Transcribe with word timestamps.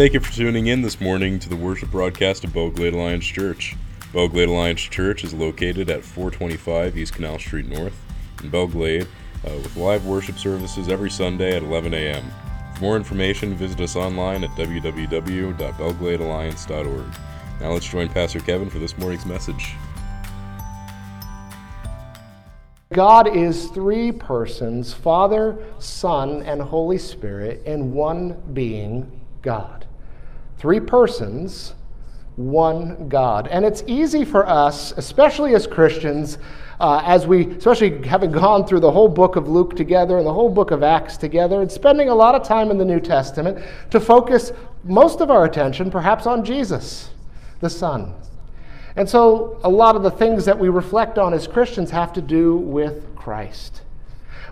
Thank 0.00 0.14
you 0.14 0.20
for 0.20 0.32
tuning 0.32 0.68
in 0.68 0.80
this 0.80 0.98
morning 0.98 1.38
to 1.40 1.50
the 1.50 1.56
worship 1.56 1.90
broadcast 1.90 2.42
of 2.44 2.54
Belle 2.54 2.70
Glade 2.70 2.94
Alliance 2.94 3.26
Church. 3.26 3.76
Belle 4.14 4.28
Glade 4.28 4.48
Alliance 4.48 4.80
Church 4.80 5.24
is 5.24 5.34
located 5.34 5.90
at 5.90 6.02
425 6.02 6.96
East 6.96 7.12
Canal 7.12 7.38
Street 7.38 7.66
North 7.66 8.02
in 8.42 8.48
Belle 8.48 8.66
Glade 8.66 9.06
uh, 9.46 9.50
with 9.56 9.76
live 9.76 10.06
worship 10.06 10.38
services 10.38 10.88
every 10.88 11.10
Sunday 11.10 11.54
at 11.54 11.62
11 11.62 11.92
a.m. 11.92 12.24
For 12.76 12.80
more 12.80 12.96
information, 12.96 13.54
visit 13.54 13.78
us 13.82 13.94
online 13.94 14.42
at 14.42 14.48
www.belgladealliance.org. 14.52 17.14
Now 17.60 17.70
let's 17.70 17.86
join 17.86 18.08
Pastor 18.08 18.40
Kevin 18.40 18.70
for 18.70 18.78
this 18.78 18.96
morning's 18.96 19.26
message. 19.26 19.74
God 22.94 23.36
is 23.36 23.66
three 23.66 24.12
persons 24.12 24.94
Father, 24.94 25.62
Son, 25.78 26.42
and 26.44 26.62
Holy 26.62 26.96
Spirit 26.96 27.62
in 27.66 27.92
one 27.92 28.40
being, 28.54 29.20
God. 29.42 29.84
Three 30.60 30.78
persons, 30.78 31.74
one 32.36 33.08
God. 33.08 33.48
And 33.48 33.64
it's 33.64 33.82
easy 33.86 34.26
for 34.26 34.46
us, 34.46 34.92
especially 34.92 35.54
as 35.54 35.66
Christians, 35.66 36.36
uh, 36.78 37.02
as 37.02 37.26
we, 37.26 37.46
especially 37.52 38.06
having 38.06 38.30
gone 38.44 38.66
through 38.66 38.80
the 38.80 38.90
whole 38.90 39.08
book 39.08 39.36
of 39.36 39.48
Luke 39.48 39.74
together 39.74 40.18
and 40.18 40.26
the 40.26 40.34
whole 40.34 40.50
book 40.50 40.70
of 40.70 40.82
Acts 40.82 41.16
together, 41.16 41.62
and 41.62 41.72
spending 41.72 42.10
a 42.10 42.14
lot 42.14 42.34
of 42.34 42.42
time 42.42 42.70
in 42.70 42.76
the 42.76 42.84
New 42.84 43.00
Testament, 43.00 43.64
to 43.88 43.98
focus 43.98 44.52
most 44.84 45.22
of 45.22 45.30
our 45.30 45.46
attention 45.46 45.90
perhaps 45.90 46.26
on 46.26 46.44
Jesus, 46.44 47.08
the 47.60 47.70
Son. 47.70 48.12
And 48.96 49.08
so 49.08 49.58
a 49.64 49.70
lot 49.70 49.96
of 49.96 50.02
the 50.02 50.10
things 50.10 50.44
that 50.44 50.58
we 50.58 50.68
reflect 50.68 51.16
on 51.16 51.32
as 51.32 51.46
Christians 51.46 51.90
have 51.90 52.12
to 52.12 52.20
do 52.20 52.56
with 52.56 53.16
Christ. 53.16 53.80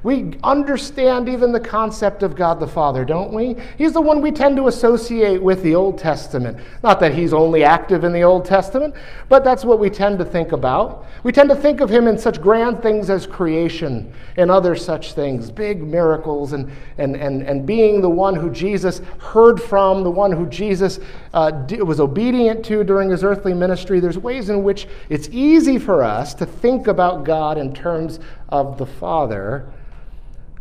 We 0.03 0.35
understand 0.45 1.29
even 1.29 1.53
the 1.53 1.61
concept 1.61 2.23
of 2.23 2.37
God 2.37 2.61
the 2.61 2.67
Father, 2.67 3.05
don't 3.05 3.33
we? 3.33 3.57
He's 3.77 3.93
the 3.93 4.01
one 4.01 4.21
we 4.21 4.31
tend 4.31 4.57
to 4.57 4.69
associate 4.69 5.43
with 5.43 5.63
the 5.63 5.75
Old 5.75 5.99
Testament. 5.99 6.59
Not 6.83 7.01
that 7.01 7.15
he's 7.15 7.33
only 7.33 7.65
active 7.65 8.05
in 8.05 8.13
the 8.13 8.23
Old 8.23 8.45
Testament, 8.45 8.95
but 9.29 9.45
that's 9.45 9.65
what 9.65 9.79
we 9.79 9.91
tend 9.91 10.19
to 10.19 10.25
think 10.25 10.53
about. 10.53 11.07
We 11.25 11.33
tend 11.33 11.49
to 11.49 11.57
think 11.57 11.81
of 11.81 11.91
him 11.91 12.07
in 12.07 12.17
such 12.17 12.41
grand 12.41 12.83
things 12.83 13.11
as 13.11 13.27
creation 13.27 14.13
and 14.37 14.51
other 14.51 14.77
such 14.77 15.15
things, 15.15 15.51
big 15.51 15.83
miracles, 15.83 16.53
and, 16.53 16.71
and, 16.99 17.17
and, 17.17 17.43
and 17.43 17.67
being 17.67 18.01
the 18.01 18.11
one 18.11 18.37
who 18.37 18.51
Jesus 18.51 19.01
heard 19.19 19.61
from, 19.61 20.05
the 20.05 20.11
one 20.11 20.31
who 20.31 20.47
Jesus 20.47 21.01
uh, 21.35 21.67
was 21.81 21.99
obedient 21.99 22.65
to 22.67 22.85
during 22.85 23.11
his 23.11 23.25
earthly 23.25 23.55
ministry. 23.55 23.99
There's 23.99 24.19
ways 24.19 24.49
in 24.49 24.63
which 24.63 24.87
it's 25.09 25.29
easy 25.31 25.79
for 25.79 26.05
us 26.05 26.35
to 26.35 26.47
think 26.47 26.87
about 26.87 27.25
God 27.25 27.59
in 27.59 27.75
terms 27.75 28.21
of 28.49 28.79
the 28.79 28.87
Father. 28.87 29.73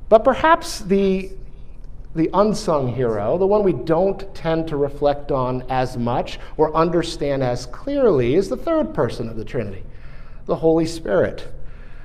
But 0.09 0.23
perhaps 0.23 0.79
the, 0.79 1.31
the 2.15 2.29
unsung 2.33 2.93
hero, 2.93 3.37
the 3.37 3.47
one 3.47 3.63
we 3.63 3.73
don't 3.73 4.33
tend 4.33 4.67
to 4.69 4.77
reflect 4.77 5.31
on 5.31 5.63
as 5.69 5.97
much 5.97 6.39
or 6.55 6.75
understand 6.75 7.43
as 7.43 7.65
clearly, 7.65 8.35
is 8.35 8.49
the 8.49 8.57
third 8.57 8.93
person 8.93 9.27
of 9.27 9.35
the 9.35 9.45
Trinity, 9.45 9.83
the 10.45 10.55
Holy 10.55 10.85
Spirit. 10.85 11.47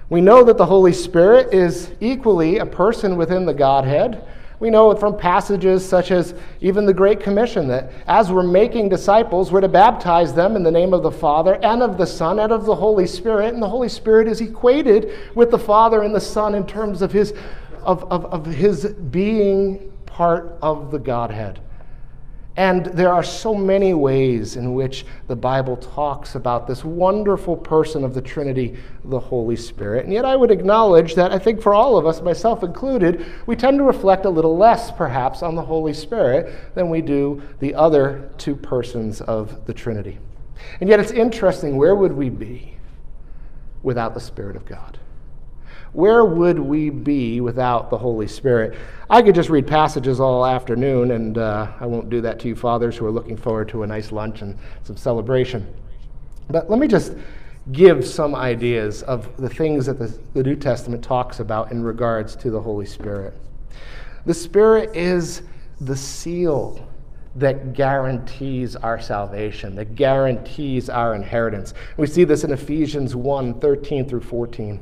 We 0.08 0.20
know 0.20 0.44
that 0.44 0.58
the 0.58 0.66
Holy 0.66 0.92
Spirit 0.92 1.54
is 1.54 1.90
equally 2.00 2.58
a 2.58 2.66
person 2.66 3.16
within 3.16 3.46
the 3.46 3.54
Godhead. 3.54 4.22
We 4.60 4.68
know 4.68 4.94
from 4.94 5.16
passages 5.16 5.88
such 5.88 6.10
as 6.10 6.34
even 6.60 6.86
the 6.86 6.94
Great 6.94 7.18
Commission 7.18 7.66
that 7.68 7.90
as 8.06 8.30
we're 8.30 8.42
making 8.42 8.90
disciples, 8.90 9.50
we're 9.50 9.60
to 9.60 9.68
baptize 9.68 10.34
them 10.34 10.54
in 10.54 10.62
the 10.62 10.70
name 10.70 10.92
of 10.92 11.02
the 11.02 11.10
Father 11.10 11.54
and 11.64 11.82
of 11.82 11.98
the 11.98 12.06
Son 12.06 12.38
and 12.38 12.52
of 12.52 12.64
the 12.64 12.74
Holy 12.74 13.06
Spirit. 13.06 13.54
And 13.54 13.62
the 13.62 13.68
Holy 13.68 13.88
Spirit 13.88 14.28
is 14.28 14.40
equated 14.40 15.12
with 15.34 15.50
the 15.50 15.58
Father 15.58 16.02
and 16.02 16.14
the 16.14 16.20
Son 16.20 16.54
in 16.54 16.66
terms 16.66 17.00
of 17.00 17.10
his 17.10 17.32
of, 17.84 18.04
of, 18.04 18.24
of 18.26 18.46
his 18.46 18.86
being 18.86 19.92
part 20.06 20.58
of 20.62 20.90
the 20.90 20.98
Godhead. 20.98 21.60
And 22.56 22.84
there 22.86 23.10
are 23.10 23.22
so 23.22 23.54
many 23.54 23.94
ways 23.94 24.56
in 24.56 24.74
which 24.74 25.06
the 25.26 25.36
Bible 25.36 25.78
talks 25.78 26.34
about 26.34 26.66
this 26.66 26.84
wonderful 26.84 27.56
person 27.56 28.04
of 28.04 28.12
the 28.12 28.20
Trinity, 28.20 28.76
the 29.04 29.18
Holy 29.18 29.56
Spirit. 29.56 30.04
And 30.04 30.12
yet, 30.12 30.26
I 30.26 30.36
would 30.36 30.50
acknowledge 30.50 31.14
that 31.14 31.32
I 31.32 31.38
think 31.38 31.62
for 31.62 31.72
all 31.72 31.96
of 31.96 32.06
us, 32.06 32.20
myself 32.20 32.62
included, 32.62 33.24
we 33.46 33.56
tend 33.56 33.78
to 33.78 33.84
reflect 33.84 34.26
a 34.26 34.30
little 34.30 34.56
less, 34.56 34.90
perhaps, 34.90 35.42
on 35.42 35.54
the 35.54 35.62
Holy 35.62 35.94
Spirit 35.94 36.74
than 36.74 36.90
we 36.90 37.00
do 37.00 37.42
the 37.60 37.74
other 37.74 38.30
two 38.36 38.54
persons 38.54 39.22
of 39.22 39.64
the 39.64 39.72
Trinity. 39.72 40.18
And 40.80 40.90
yet, 40.90 41.00
it's 41.00 41.10
interesting 41.10 41.78
where 41.78 41.96
would 41.96 42.12
we 42.12 42.28
be 42.28 42.76
without 43.82 44.12
the 44.12 44.20
Spirit 44.20 44.56
of 44.56 44.66
God? 44.66 44.98
Where 45.92 46.24
would 46.24 46.58
we 46.58 46.88
be 46.88 47.42
without 47.42 47.90
the 47.90 47.98
Holy 47.98 48.26
Spirit? 48.26 48.78
I 49.10 49.20
could 49.20 49.34
just 49.34 49.50
read 49.50 49.66
passages 49.66 50.20
all 50.20 50.46
afternoon, 50.46 51.10
and 51.10 51.36
uh, 51.36 51.70
I 51.78 51.84
won't 51.84 52.08
do 52.08 52.22
that 52.22 52.38
to 52.40 52.48
you 52.48 52.56
fathers 52.56 52.96
who 52.96 53.04
are 53.04 53.10
looking 53.10 53.36
forward 53.36 53.68
to 53.70 53.82
a 53.82 53.86
nice 53.86 54.10
lunch 54.10 54.40
and 54.40 54.56
some 54.84 54.96
celebration. 54.96 55.66
But 56.48 56.70
let 56.70 56.78
me 56.78 56.88
just 56.88 57.14
give 57.72 58.06
some 58.06 58.34
ideas 58.34 59.02
of 59.02 59.36
the 59.36 59.50
things 59.50 59.84
that 59.86 59.98
the, 59.98 60.18
the 60.32 60.42
New 60.42 60.56
Testament 60.56 61.04
talks 61.04 61.40
about 61.40 61.70
in 61.70 61.82
regards 61.82 62.36
to 62.36 62.50
the 62.50 62.60
Holy 62.60 62.86
Spirit. 62.86 63.34
The 64.24 64.34
Spirit 64.34 64.96
is 64.96 65.42
the 65.80 65.96
seal 65.96 66.88
that 67.36 67.74
guarantees 67.74 68.76
our 68.76 69.00
salvation, 69.00 69.74
that 69.76 69.94
guarantees 69.94 70.88
our 70.88 71.14
inheritance. 71.14 71.74
We 71.98 72.06
see 72.06 72.24
this 72.24 72.44
in 72.44 72.52
Ephesians 72.52 73.14
1 73.14 73.60
13 73.60 74.08
through 74.08 74.20
14. 74.22 74.80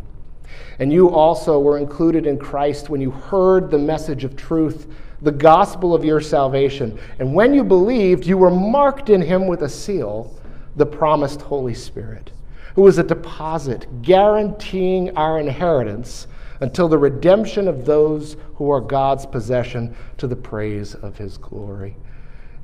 And 0.78 0.93
you 0.93 1.11
also 1.11 1.61
were 1.61 1.78
included 1.78 2.27
in 2.27 2.38
Christ 2.38 2.88
when 2.88 3.00
you 3.00 3.11
heard 3.11 3.71
the 3.71 3.78
message 3.78 4.25
of 4.25 4.37
truth, 4.37 4.87
the 5.22 5.33
gospel 5.33 5.94
of 5.94 6.05
your 6.05 6.21
salvation. 6.21 6.99
And 7.19 7.34
when 7.34 7.53
you 7.53 7.62
believed, 7.65 8.27
you 8.27 8.38
were 8.38 8.50
marked 8.50 9.10
in 9.10 9.21
him 9.21 9.47
with 9.47 9.62
a 9.62 9.69
seal, 9.69 10.34
the 10.77 10.87
promised 10.87 11.43
Holy 11.43 11.75
Spirit, 11.75 12.31
who 12.75 12.87
is 12.87 12.99
a 12.99 13.03
deposit 13.03 13.87
guaranteeing 14.03 15.16
our 15.16 15.39
inheritance 15.39 16.27
until 16.60 16.89
the 16.89 16.99
redemption 16.99 17.69
of 17.69 17.84
those 17.84 18.37
who 18.55 18.71
are 18.71 18.81
God's 18.81 19.27
possession 19.27 19.94
to 20.19 20.27
the 20.27 20.37
praise 20.37 20.94
of 20.94 21.16
his 21.16 21.39
glory. 21.39 21.97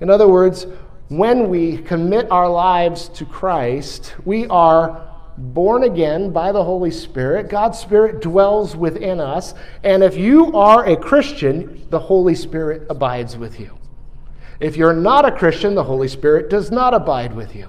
In 0.01 0.11
other 0.11 0.29
words, 0.29 0.67
when 1.09 1.49
we 1.49 1.79
commit 1.79 2.31
our 2.31 2.49
lives 2.49 3.09
to 3.11 3.25
Christ, 3.25 4.15
we 4.25 4.47
are 4.49 5.16
born 5.39 5.85
again 5.85 6.31
by 6.31 6.53
the 6.53 6.65
Holy 6.65 6.91
Spirit. 6.91 7.49
God's 7.49 7.79
Spirit 7.79 8.21
dwells 8.21 8.75
within 8.75 9.21
us. 9.21 9.55
And 9.83 10.03
if 10.03 10.17
you 10.17 10.57
are 10.57 10.87
a 10.87 10.97
Christian, 10.97 11.87
the 11.91 11.99
Holy 11.99 12.35
Spirit 12.35 12.87
abides 12.91 13.37
with 13.37 13.61
you. 13.61 13.79
If 14.61 14.77
you're 14.77 14.95
not 14.95 15.27
a 15.27 15.33
Christian, 15.33 15.75
the 15.75 15.85
Holy 15.85 16.09
Spirit 16.09 16.49
does 16.49 16.71
not 16.71 16.95
abide 16.95 17.35
with 17.35 17.55
you. 17.55 17.69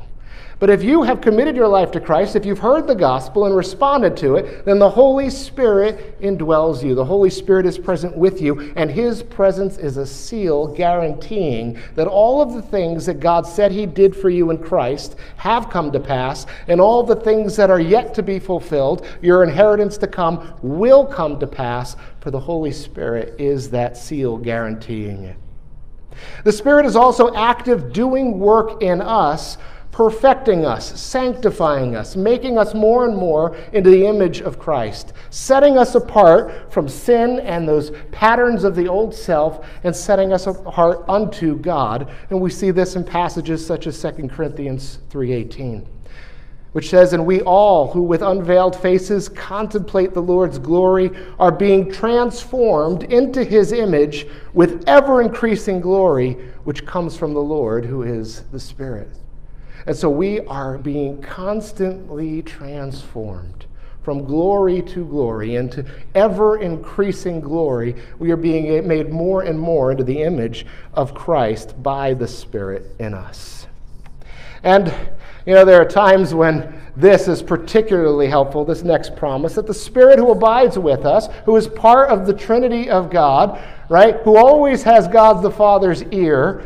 But 0.59 0.71
if 0.71 0.83
you 0.83 1.03
have 1.03 1.21
committed 1.21 1.55
your 1.55 1.67
life 1.67 1.91
to 1.91 1.99
Christ, 1.99 2.35
if 2.35 2.43
you've 2.43 2.57
heard 2.57 2.87
the 2.87 2.95
gospel 2.95 3.45
and 3.45 3.55
responded 3.55 4.17
to 4.17 4.37
it, 4.37 4.65
then 4.65 4.79
the 4.79 4.89
Holy 4.89 5.29
Spirit 5.29 6.19
indwells 6.19 6.83
you. 6.83 6.95
The 6.95 7.05
Holy 7.05 7.29
Spirit 7.29 7.67
is 7.67 7.77
present 7.77 8.17
with 8.17 8.41
you, 8.41 8.73
and 8.75 8.89
His 8.89 9.21
presence 9.21 9.77
is 9.77 9.97
a 9.97 10.05
seal 10.05 10.67
guaranteeing 10.67 11.77
that 11.93 12.07
all 12.07 12.41
of 12.41 12.53
the 12.53 12.61
things 12.63 13.05
that 13.05 13.19
God 13.19 13.45
said 13.45 13.71
He 13.71 13.85
did 13.85 14.15
for 14.15 14.31
you 14.31 14.49
in 14.49 14.57
Christ 14.57 15.15
have 15.35 15.69
come 15.69 15.91
to 15.91 15.99
pass, 15.99 16.47
and 16.67 16.81
all 16.81 17.03
the 17.03 17.15
things 17.15 17.55
that 17.55 17.69
are 17.69 17.79
yet 17.79 18.15
to 18.15 18.23
be 18.23 18.39
fulfilled, 18.39 19.05
your 19.21 19.43
inheritance 19.43 19.95
to 19.99 20.07
come, 20.07 20.57
will 20.63 21.05
come 21.05 21.39
to 21.39 21.45
pass, 21.45 21.95
for 22.19 22.31
the 22.31 22.39
Holy 22.39 22.71
Spirit 22.71 23.39
is 23.39 23.69
that 23.69 23.95
seal 23.95 24.37
guaranteeing 24.37 25.23
it. 25.23 25.37
The 26.43 26.51
Spirit 26.51 26.87
is 26.87 26.95
also 26.95 27.33
active 27.35 27.93
doing 27.93 28.39
work 28.39 28.81
in 28.81 29.01
us 29.01 29.59
perfecting 29.97 30.63
us, 30.63 31.01
sanctifying 31.01 31.95
us, 31.95 32.15
making 32.15 32.55
us 32.55 32.75
more 32.75 33.07
and 33.07 33.17
more 33.17 33.57
into 33.73 33.89
the 33.89 34.05
image 34.05 34.41
of 34.41 34.59
Christ, 34.59 35.13
setting 35.31 35.75
us 35.75 35.95
apart 35.95 36.71
from 36.71 36.87
sin 36.87 37.39
and 37.39 37.67
those 37.67 37.89
patterns 38.11 38.63
of 38.63 38.75
the 38.75 38.87
old 38.87 39.11
self, 39.15 39.65
and 39.83 39.95
setting 39.95 40.31
us 40.31 40.45
apart 40.45 41.03
unto 41.09 41.57
God. 41.57 42.11
And 42.29 42.39
we 42.39 42.51
see 42.51 42.69
this 42.69 42.95
in 42.95 43.03
passages 43.03 43.65
such 43.65 43.87
as 43.87 43.99
2 43.99 44.29
Corinthians 44.29 44.99
3:18 45.09 45.87
which 46.73 46.89
says, 46.89 47.13
And 47.13 47.25
we 47.25 47.41
all 47.41 47.91
who 47.91 48.03
with 48.03 48.21
unveiled 48.21 48.75
faces 48.75 49.27
contemplate 49.27 50.13
the 50.13 50.21
Lord's 50.21 50.59
glory 50.59 51.09
are 51.39 51.51
being 51.51 51.91
transformed 51.91 53.05
into 53.05 53.43
his 53.43 53.71
image 53.71 54.27
with 54.53 54.83
ever 54.85 55.23
increasing 55.23 55.81
glory, 55.81 56.33
which 56.65 56.85
comes 56.85 57.17
from 57.17 57.33
the 57.33 57.41
Lord, 57.41 57.83
who 57.83 58.03
is 58.03 58.43
the 58.51 58.59
Spirit. 58.59 59.09
And 59.85 59.95
so 59.95 60.09
we 60.09 60.41
are 60.41 60.77
being 60.77 61.21
constantly 61.21 62.41
transformed 62.41 63.65
from 64.07 64.23
glory 64.23 64.81
to 64.81 65.03
glory 65.03 65.57
into 65.57 65.85
ever 66.15 66.59
increasing 66.59 67.41
glory. 67.41 67.93
We 68.19 68.31
are 68.31 68.37
being 68.37 68.87
made 68.87 69.11
more 69.11 69.41
and 69.41 69.59
more 69.59 69.91
into 69.91 70.05
the 70.05 70.21
image 70.21 70.65
of 70.93 71.13
Christ 71.13 71.83
by 71.83 72.13
the 72.13 72.27
Spirit 72.27 72.85
in 72.99 73.13
us. 73.13 73.67
And, 74.63 74.93
you 75.45 75.53
know, 75.53 75.65
there 75.65 75.81
are 75.81 75.85
times 75.85 76.33
when 76.33 76.81
this 76.95 77.27
is 77.27 77.43
particularly 77.43 78.27
helpful, 78.27 78.63
this 78.63 78.81
next 78.81 79.15
promise, 79.15 79.55
that 79.55 79.67
the 79.67 79.73
Spirit 79.73 80.19
who 80.19 80.31
abides 80.31 80.79
with 80.79 81.05
us, 81.05 81.27
who 81.45 81.55
is 81.57 81.67
part 81.67 82.09
of 82.09 82.25
the 82.25 82.33
Trinity 82.33 82.89
of 82.89 83.09
God, 83.09 83.61
right, 83.89 84.15
who 84.23 84.37
always 84.37 84.83
has 84.83 85.07
God 85.09 85.41
the 85.41 85.51
Father's 85.51 86.03
ear, 86.03 86.63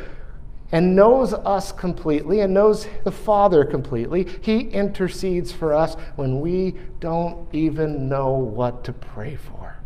and 0.71 0.95
knows 0.95 1.33
us 1.33 1.71
completely 1.71 2.39
and 2.39 2.53
knows 2.53 2.88
the 3.03 3.12
Father 3.12 3.65
completely. 3.65 4.27
He 4.41 4.59
intercedes 4.59 5.51
for 5.51 5.73
us 5.73 5.95
when 6.15 6.39
we 6.39 6.75
don't 7.00 7.47
even 7.53 8.07
know 8.07 8.31
what 8.31 8.83
to 8.85 8.94
pray 8.94 9.35
for. 9.35 9.77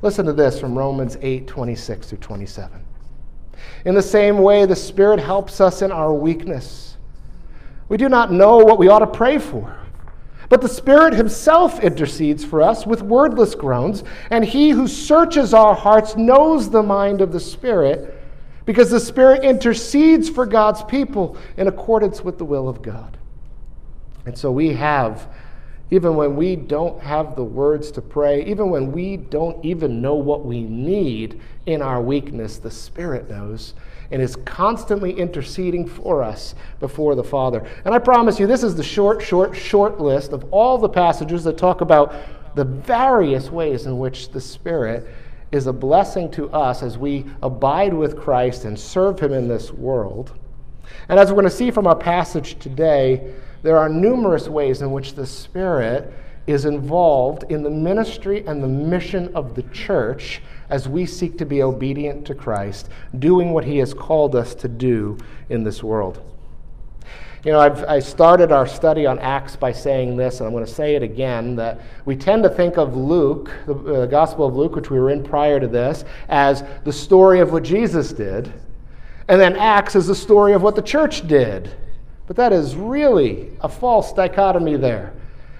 Listen 0.00 0.26
to 0.26 0.32
this 0.32 0.58
from 0.58 0.76
Romans 0.76 1.16
8 1.20 1.46
26 1.46 2.08
through 2.08 2.18
27. 2.18 2.84
In 3.84 3.94
the 3.94 4.02
same 4.02 4.38
way, 4.38 4.66
the 4.66 4.74
Spirit 4.74 5.20
helps 5.20 5.60
us 5.60 5.82
in 5.82 5.92
our 5.92 6.12
weakness. 6.12 6.96
We 7.88 7.96
do 7.96 8.08
not 8.08 8.32
know 8.32 8.56
what 8.56 8.78
we 8.78 8.88
ought 8.88 9.00
to 9.00 9.06
pray 9.06 9.38
for. 9.38 9.78
But 10.48 10.60
the 10.60 10.68
Spirit 10.68 11.14
Himself 11.14 11.80
intercedes 11.80 12.44
for 12.44 12.60
us 12.60 12.86
with 12.86 13.02
wordless 13.02 13.54
groans, 13.54 14.02
and 14.30 14.44
He 14.44 14.70
who 14.70 14.86
searches 14.88 15.54
our 15.54 15.74
hearts 15.74 16.16
knows 16.16 16.68
the 16.68 16.82
mind 16.82 17.20
of 17.20 17.32
the 17.32 17.40
Spirit 17.40 18.21
because 18.64 18.90
the 18.90 19.00
Spirit 19.00 19.44
intercedes 19.44 20.28
for 20.28 20.46
God's 20.46 20.82
people 20.84 21.36
in 21.56 21.68
accordance 21.68 22.22
with 22.22 22.38
the 22.38 22.44
will 22.44 22.68
of 22.68 22.82
God. 22.82 23.16
And 24.24 24.36
so 24.36 24.52
we 24.52 24.72
have, 24.74 25.28
even 25.90 26.14
when 26.14 26.36
we 26.36 26.56
don't 26.56 27.00
have 27.00 27.34
the 27.34 27.44
words 27.44 27.90
to 27.92 28.02
pray, 28.02 28.44
even 28.44 28.70
when 28.70 28.92
we 28.92 29.16
don't 29.16 29.62
even 29.64 30.00
know 30.00 30.14
what 30.14 30.44
we 30.44 30.62
need 30.62 31.40
in 31.66 31.82
our 31.82 32.00
weakness, 32.00 32.58
the 32.58 32.70
Spirit 32.70 33.28
knows 33.28 33.74
and 34.12 34.20
is 34.20 34.36
constantly 34.44 35.12
interceding 35.12 35.86
for 35.86 36.22
us 36.22 36.54
before 36.80 37.14
the 37.14 37.24
Father. 37.24 37.66
And 37.84 37.94
I 37.94 37.98
promise 37.98 38.38
you, 38.38 38.46
this 38.46 38.62
is 38.62 38.76
the 38.76 38.82
short, 38.82 39.22
short, 39.22 39.56
short 39.56 40.00
list 40.00 40.32
of 40.32 40.44
all 40.52 40.76
the 40.76 40.88
passages 40.88 41.42
that 41.44 41.56
talk 41.56 41.80
about 41.80 42.14
the 42.54 42.64
various 42.64 43.50
ways 43.50 43.86
in 43.86 43.98
which 43.98 44.30
the 44.30 44.40
Spirit 44.40 45.08
is 45.52 45.66
a 45.66 45.72
blessing 45.72 46.30
to 46.32 46.50
us 46.50 46.82
as 46.82 46.98
we 46.98 47.26
abide 47.42 47.92
with 47.94 48.18
Christ 48.18 48.64
and 48.64 48.78
serve 48.78 49.20
Him 49.20 49.32
in 49.32 49.46
this 49.46 49.70
world. 49.70 50.32
And 51.08 51.20
as 51.20 51.28
we're 51.28 51.36
going 51.36 51.44
to 51.44 51.50
see 51.56 51.70
from 51.70 51.86
our 51.86 51.96
passage 51.96 52.58
today, 52.58 53.34
there 53.62 53.78
are 53.78 53.88
numerous 53.88 54.48
ways 54.48 54.82
in 54.82 54.90
which 54.90 55.14
the 55.14 55.26
Spirit 55.26 56.12
is 56.46 56.64
involved 56.64 57.44
in 57.50 57.62
the 57.62 57.70
ministry 57.70 58.44
and 58.46 58.62
the 58.62 58.68
mission 58.68 59.32
of 59.34 59.54
the 59.54 59.62
church 59.64 60.42
as 60.70 60.88
we 60.88 61.06
seek 61.06 61.38
to 61.38 61.46
be 61.46 61.62
obedient 61.62 62.26
to 62.26 62.34
Christ, 62.34 62.88
doing 63.18 63.52
what 63.52 63.64
He 63.64 63.78
has 63.78 63.94
called 63.94 64.34
us 64.34 64.54
to 64.56 64.68
do 64.68 65.18
in 65.50 65.62
this 65.62 65.82
world. 65.82 66.31
You 67.44 67.50
know, 67.50 67.58
I've, 67.58 67.82
I 67.84 67.98
started 67.98 68.52
our 68.52 68.68
study 68.68 69.04
on 69.04 69.18
Acts 69.18 69.56
by 69.56 69.72
saying 69.72 70.16
this, 70.16 70.38
and 70.38 70.46
I'm 70.46 70.52
going 70.52 70.64
to 70.64 70.72
say 70.72 70.94
it 70.94 71.02
again 71.02 71.56
that 71.56 71.80
we 72.04 72.14
tend 72.14 72.44
to 72.44 72.48
think 72.48 72.76
of 72.76 72.94
Luke, 72.94 73.50
the, 73.66 73.74
uh, 73.74 74.00
the 74.02 74.06
Gospel 74.06 74.46
of 74.46 74.54
Luke, 74.54 74.76
which 74.76 74.90
we 74.90 75.00
were 75.00 75.10
in 75.10 75.24
prior 75.24 75.58
to 75.58 75.66
this, 75.66 76.04
as 76.28 76.62
the 76.84 76.92
story 76.92 77.40
of 77.40 77.50
what 77.50 77.64
Jesus 77.64 78.12
did, 78.12 78.52
and 79.26 79.40
then 79.40 79.56
Acts 79.56 79.96
is 79.96 80.06
the 80.06 80.14
story 80.14 80.52
of 80.52 80.62
what 80.62 80.76
the 80.76 80.82
church 80.82 81.26
did. 81.26 81.74
But 82.28 82.36
that 82.36 82.52
is 82.52 82.76
really 82.76 83.50
a 83.60 83.68
false 83.68 84.12
dichotomy 84.12 84.76
there. 84.76 85.12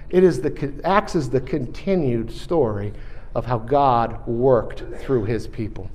It 0.09 0.23
is 0.23 0.39
the, 0.39 0.81
Acts 0.85 1.15
is 1.15 1.29
the 1.29 1.41
continued 1.41 2.31
story 2.31 2.93
of 3.35 3.45
how 3.45 3.57
God 3.57 4.25
worked 4.25 4.83
through 5.01 5.25
his 5.25 5.47
people. 5.47 5.91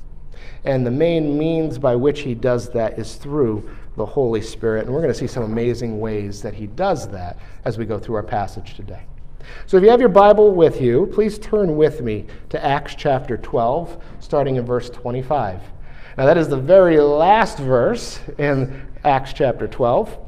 And 0.65 0.85
the 0.85 0.91
main 0.91 1.39
means 1.39 1.79
by 1.79 1.97
which 1.97 2.21
he 2.21 2.35
does 2.35 2.69
that 2.71 2.99
is 2.99 3.15
through 3.15 3.71
the 3.99 4.07
Holy 4.07 4.41
Spirit. 4.41 4.87
And 4.87 4.95
we're 4.95 5.03
going 5.03 5.13
to 5.13 5.19
see 5.19 5.27
some 5.27 5.43
amazing 5.43 6.01
ways 6.01 6.41
that 6.43 6.55
He 6.55 6.67
does 6.67 7.09
that 7.09 7.39
as 7.65 7.77
we 7.77 7.85
go 7.85 7.99
through 7.99 8.17
our 8.17 8.23
passage 8.23 8.75
today. 8.75 9.03
So 9.67 9.77
if 9.77 9.83
you 9.83 9.91
have 9.91 10.01
your 10.01 10.09
Bible 10.09 10.55
with 10.55 10.81
you, 10.81 11.07
please 11.13 11.39
turn 11.39 11.77
with 11.77 12.01
me 12.01 12.27
to 12.51 12.65
Acts 12.65 12.95
chapter 12.95 13.37
12, 13.37 14.03
starting 14.21 14.57
in 14.57 14.65
verse 14.65 14.91
25. 14.91 15.61
Now, 16.17 16.27
that 16.27 16.37
is 16.37 16.49
the 16.49 16.57
very 16.57 16.99
last 16.99 17.59
verse 17.59 18.21
in 18.39 18.89
Acts 19.05 19.33
chapter 19.33 19.69
12. 19.69 20.19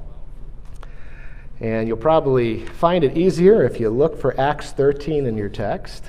And 1.61 1.89
you'll 1.89 1.97
probably 1.97 2.65
find 2.65 3.05
it 3.05 3.19
easier 3.19 3.65
if 3.65 3.81
you 3.81 3.91
look 3.91 4.19
for 4.19 4.39
Acts 4.41 4.73
13 4.73 5.27
in 5.27 5.37
your 5.37 5.49
text. 5.49 6.05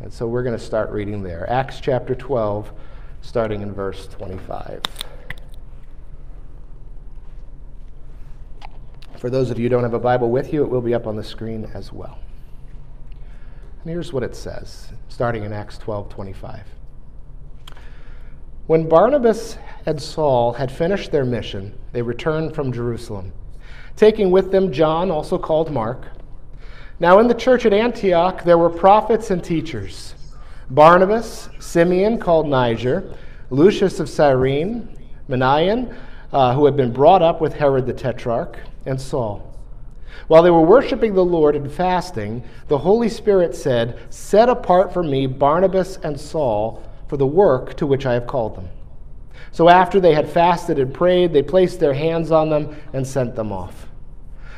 And 0.00 0.12
so 0.12 0.26
we're 0.26 0.42
going 0.42 0.56
to 0.56 0.64
start 0.64 0.90
reading 0.90 1.22
there. 1.22 1.48
Acts 1.50 1.80
chapter 1.80 2.14
12, 2.14 2.72
starting 3.22 3.60
in 3.60 3.72
verse 3.72 4.06
25. 4.06 4.80
For 9.24 9.30
those 9.30 9.50
of 9.50 9.58
you 9.58 9.64
who 9.64 9.68
don't 9.70 9.84
have 9.84 9.94
a 9.94 9.98
Bible 9.98 10.30
with 10.30 10.52
you, 10.52 10.64
it 10.64 10.68
will 10.68 10.82
be 10.82 10.92
up 10.92 11.06
on 11.06 11.16
the 11.16 11.24
screen 11.24 11.70
as 11.72 11.90
well. 11.90 12.18
And 13.80 13.90
here's 13.90 14.12
what 14.12 14.22
it 14.22 14.36
says, 14.36 14.92
starting 15.08 15.44
in 15.44 15.52
Acts 15.54 15.78
12 15.78 16.10
25. 16.10 16.60
When 18.66 18.86
Barnabas 18.86 19.56
and 19.86 19.98
Saul 19.98 20.52
had 20.52 20.70
finished 20.70 21.10
their 21.10 21.24
mission, 21.24 21.72
they 21.92 22.02
returned 22.02 22.54
from 22.54 22.70
Jerusalem, 22.70 23.32
taking 23.96 24.30
with 24.30 24.52
them 24.52 24.70
John, 24.70 25.10
also 25.10 25.38
called 25.38 25.72
Mark. 25.72 26.04
Now, 27.00 27.18
in 27.18 27.26
the 27.26 27.32
church 27.32 27.64
at 27.64 27.72
Antioch, 27.72 28.44
there 28.44 28.58
were 28.58 28.68
prophets 28.68 29.30
and 29.30 29.42
teachers 29.42 30.14
Barnabas, 30.68 31.48
Simeon, 31.60 32.18
called 32.18 32.46
Niger, 32.46 33.16
Lucius 33.48 34.00
of 34.00 34.10
Cyrene, 34.10 34.98
Manaen, 35.30 35.96
uh, 36.30 36.52
who 36.52 36.66
had 36.66 36.76
been 36.76 36.92
brought 36.92 37.22
up 37.22 37.40
with 37.40 37.54
Herod 37.54 37.86
the 37.86 37.94
Tetrarch 37.94 38.58
and 38.86 39.00
Saul. 39.00 39.54
While 40.28 40.42
they 40.42 40.50
were 40.50 40.62
worshiping 40.62 41.14
the 41.14 41.24
Lord 41.24 41.56
and 41.56 41.70
fasting, 41.70 42.44
the 42.68 42.78
Holy 42.78 43.08
Spirit 43.08 43.54
said, 43.54 43.98
Set 44.10 44.48
apart 44.48 44.92
for 44.92 45.02
me 45.02 45.26
Barnabas 45.26 45.98
and 45.98 46.18
Saul 46.18 46.82
for 47.08 47.16
the 47.16 47.26
work 47.26 47.74
to 47.76 47.86
which 47.86 48.06
I 48.06 48.14
have 48.14 48.26
called 48.26 48.56
them. 48.56 48.68
So 49.52 49.68
after 49.68 50.00
they 50.00 50.14
had 50.14 50.28
fasted 50.28 50.78
and 50.78 50.92
prayed, 50.92 51.32
they 51.32 51.42
placed 51.42 51.78
their 51.78 51.94
hands 51.94 52.30
on 52.30 52.50
them 52.50 52.76
and 52.92 53.06
sent 53.06 53.36
them 53.36 53.52
off. 53.52 53.86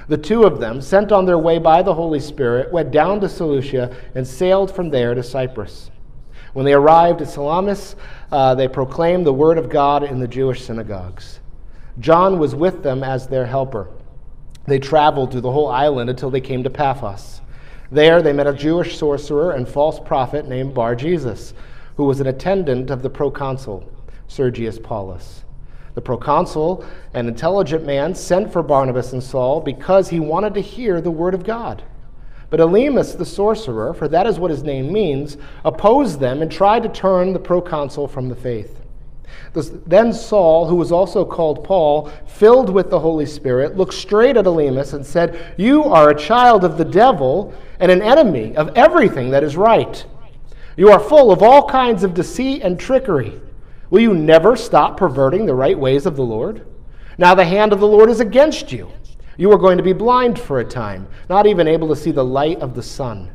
The 0.08 0.16
two 0.16 0.44
of 0.44 0.60
them, 0.60 0.80
sent 0.80 1.10
on 1.10 1.26
their 1.26 1.38
way 1.38 1.58
by 1.58 1.82
the 1.82 1.94
Holy 1.94 2.20
Spirit, 2.20 2.72
went 2.72 2.92
down 2.92 3.20
to 3.20 3.28
Seleucia 3.28 3.94
and 4.14 4.26
sailed 4.26 4.70
from 4.70 4.88
there 4.90 5.14
to 5.14 5.22
Cyprus. 5.22 5.90
When 6.52 6.64
they 6.64 6.74
arrived 6.74 7.20
at 7.20 7.28
Salamis, 7.28 7.96
uh, 8.30 8.54
they 8.54 8.68
proclaimed 8.68 9.26
the 9.26 9.32
word 9.32 9.58
of 9.58 9.68
God 9.68 10.04
in 10.04 10.20
the 10.20 10.28
Jewish 10.28 10.64
synagogues. 10.64 11.40
John 11.98 12.38
was 12.38 12.54
with 12.54 12.82
them 12.82 13.02
as 13.02 13.26
their 13.26 13.46
helper. 13.46 13.88
They 14.66 14.78
traveled 14.78 15.30
through 15.30 15.42
the 15.42 15.52
whole 15.52 15.68
island 15.68 16.10
until 16.10 16.30
they 16.30 16.40
came 16.40 16.64
to 16.64 16.70
Paphos. 16.70 17.40
There 17.90 18.20
they 18.20 18.32
met 18.32 18.48
a 18.48 18.52
Jewish 18.52 18.98
sorcerer 18.98 19.52
and 19.52 19.68
false 19.68 20.00
prophet 20.00 20.48
named 20.48 20.74
Bar 20.74 20.96
Jesus, 20.96 21.54
who 21.96 22.04
was 22.04 22.20
an 22.20 22.26
attendant 22.26 22.90
of 22.90 23.02
the 23.02 23.10
proconsul, 23.10 23.88
Sergius 24.26 24.78
Paulus. 24.78 25.44
The 25.94 26.02
proconsul, 26.02 26.84
an 27.14 27.28
intelligent 27.28 27.86
man, 27.86 28.14
sent 28.14 28.52
for 28.52 28.62
Barnabas 28.62 29.12
and 29.12 29.22
Saul 29.22 29.60
because 29.60 30.08
he 30.08 30.20
wanted 30.20 30.54
to 30.54 30.60
hear 30.60 31.00
the 31.00 31.10
word 31.10 31.32
of 31.32 31.44
God. 31.44 31.82
But 32.50 32.60
Elymas 32.60 33.16
the 33.16 33.24
sorcerer, 33.24 33.94
for 33.94 34.08
that 34.08 34.26
is 34.26 34.38
what 34.38 34.50
his 34.50 34.62
name 34.62 34.92
means, 34.92 35.36
opposed 35.64 36.20
them 36.20 36.42
and 36.42 36.50
tried 36.50 36.82
to 36.82 36.88
turn 36.88 37.32
the 37.32 37.38
proconsul 37.38 38.08
from 38.08 38.28
the 38.28 38.36
faith. 38.36 38.80
Then 39.86 40.12
Saul, 40.12 40.66
who 40.66 40.76
was 40.76 40.92
also 40.92 41.24
called 41.24 41.64
Paul, 41.64 42.10
filled 42.26 42.70
with 42.70 42.90
the 42.90 43.00
Holy 43.00 43.26
Spirit, 43.26 43.76
looked 43.76 43.94
straight 43.94 44.36
at 44.36 44.44
Elymas 44.44 44.92
and 44.92 45.04
said, 45.04 45.54
You 45.56 45.84
are 45.84 46.10
a 46.10 46.18
child 46.18 46.64
of 46.64 46.76
the 46.76 46.84
devil 46.84 47.54
and 47.80 47.90
an 47.90 48.02
enemy 48.02 48.56
of 48.56 48.76
everything 48.76 49.30
that 49.30 49.42
is 49.42 49.56
right. 49.56 50.04
You 50.76 50.90
are 50.90 51.00
full 51.00 51.30
of 51.30 51.42
all 51.42 51.68
kinds 51.68 52.04
of 52.04 52.14
deceit 52.14 52.62
and 52.62 52.78
trickery. 52.78 53.40
Will 53.88 54.00
you 54.00 54.14
never 54.14 54.56
stop 54.56 54.96
perverting 54.96 55.46
the 55.46 55.54
right 55.54 55.78
ways 55.78 56.06
of 56.06 56.16
the 56.16 56.24
Lord? 56.24 56.66
Now 57.18 57.34
the 57.34 57.44
hand 57.44 57.72
of 57.72 57.80
the 57.80 57.86
Lord 57.86 58.10
is 58.10 58.20
against 58.20 58.72
you. 58.72 58.90
You 59.38 59.50
are 59.52 59.58
going 59.58 59.76
to 59.76 59.82
be 59.82 59.92
blind 59.92 60.38
for 60.38 60.60
a 60.60 60.64
time, 60.64 61.06
not 61.28 61.46
even 61.46 61.68
able 61.68 61.88
to 61.88 61.96
see 61.96 62.10
the 62.10 62.24
light 62.24 62.60
of 62.60 62.74
the 62.74 62.82
sun. 62.82 63.30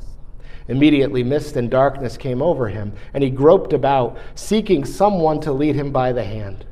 Immediately, 0.72 1.22
mist 1.24 1.58
and 1.58 1.70
darkness 1.70 2.16
came 2.16 2.42
over 2.42 2.70
him, 2.70 2.94
and 3.14 3.22
he 3.22 3.30
groped 3.30 3.74
about, 3.74 4.18
seeking 4.36 4.86
someone 4.86 5.42
to 5.42 5.52
lead 5.52 5.76
him 5.76 5.92
by 5.92 6.14
the 6.14 6.24
hand. 6.24 6.66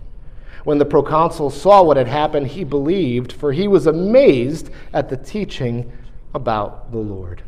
When 0.64 0.78
the 0.78 0.86
proconsul 0.86 1.50
saw 1.50 1.84
what 1.84 1.98
had 1.98 2.08
happened, 2.08 2.48
he 2.48 2.64
believed, 2.64 3.34
for 3.34 3.52
he 3.52 3.68
was 3.68 3.88
amazed 3.88 4.70
at 4.94 5.10
the 5.10 5.18
teaching 5.18 5.92
about 6.34 6.94
the 6.94 6.98
Lord. 6.98 7.44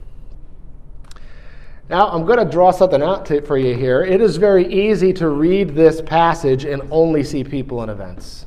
Now, 1.90 2.10
I'm 2.10 2.26
going 2.26 2.40
to 2.40 2.52
draw 2.52 2.72
something 2.72 3.02
out 3.02 3.26
to, 3.28 3.42
for 3.44 3.58
you 3.58 3.74
here. 3.74 4.04
It 4.04 4.20
is 4.20 4.36
very 4.36 4.68
easy 4.68 5.14
to 5.14 5.30
read 5.30 5.74
this 5.74 6.02
passage 6.02 6.66
and 6.66 6.82
only 6.92 7.24
see 7.24 7.46
people 7.46 7.82
and 7.82 7.90
events. 7.90 8.46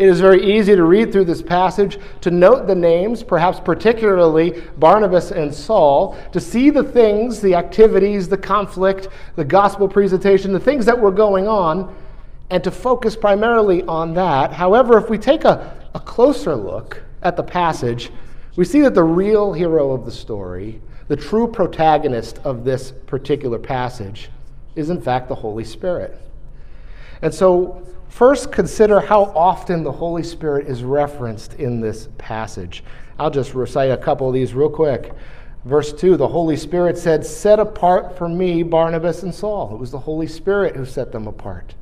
It 0.00 0.08
is 0.08 0.18
very 0.18 0.56
easy 0.56 0.74
to 0.74 0.84
read 0.84 1.12
through 1.12 1.26
this 1.26 1.42
passage, 1.42 1.98
to 2.22 2.30
note 2.30 2.66
the 2.66 2.74
names, 2.74 3.22
perhaps 3.22 3.60
particularly 3.60 4.62
Barnabas 4.78 5.30
and 5.30 5.54
Saul, 5.54 6.16
to 6.32 6.40
see 6.40 6.70
the 6.70 6.82
things, 6.82 7.42
the 7.42 7.54
activities, 7.54 8.26
the 8.26 8.38
conflict, 8.38 9.08
the 9.36 9.44
gospel 9.44 9.86
presentation, 9.86 10.54
the 10.54 10.58
things 10.58 10.86
that 10.86 10.98
were 10.98 11.10
going 11.10 11.46
on, 11.46 11.94
and 12.48 12.64
to 12.64 12.70
focus 12.70 13.14
primarily 13.14 13.82
on 13.82 14.14
that. 14.14 14.54
However, 14.54 14.96
if 14.96 15.10
we 15.10 15.18
take 15.18 15.44
a, 15.44 15.76
a 15.94 16.00
closer 16.00 16.56
look 16.56 17.02
at 17.20 17.36
the 17.36 17.42
passage, 17.42 18.10
we 18.56 18.64
see 18.64 18.80
that 18.80 18.94
the 18.94 19.04
real 19.04 19.52
hero 19.52 19.92
of 19.92 20.06
the 20.06 20.10
story, 20.10 20.80
the 21.08 21.16
true 21.16 21.46
protagonist 21.46 22.38
of 22.38 22.64
this 22.64 22.90
particular 23.06 23.58
passage, 23.58 24.30
is 24.76 24.88
in 24.88 25.02
fact 25.02 25.28
the 25.28 25.34
Holy 25.34 25.64
Spirit. 25.64 26.16
And 27.20 27.34
so 27.34 27.86
First, 28.10 28.52
consider 28.52 29.00
how 29.00 29.24
often 29.36 29.82
the 29.82 29.92
Holy 29.92 30.22
Spirit 30.22 30.66
is 30.66 30.82
referenced 30.82 31.54
in 31.54 31.80
this 31.80 32.08
passage. 32.18 32.84
I'll 33.18 33.30
just 33.30 33.54
recite 33.54 33.90
a 33.90 33.96
couple 33.96 34.28
of 34.28 34.34
these 34.34 34.52
real 34.52 34.68
quick. 34.68 35.14
Verse 35.64 35.92
2 35.92 36.16
the 36.16 36.28
Holy 36.28 36.56
Spirit 36.56 36.98
said, 36.98 37.24
Set 37.24 37.58
apart 37.58 38.18
for 38.18 38.28
me 38.28 38.62
Barnabas 38.62 39.22
and 39.22 39.34
Saul. 39.34 39.72
It 39.74 39.78
was 39.78 39.92
the 39.92 39.98
Holy 39.98 40.26
Spirit 40.26 40.74
who 40.74 40.84
set 40.84 41.12
them 41.12 41.28
apart. 41.28 41.74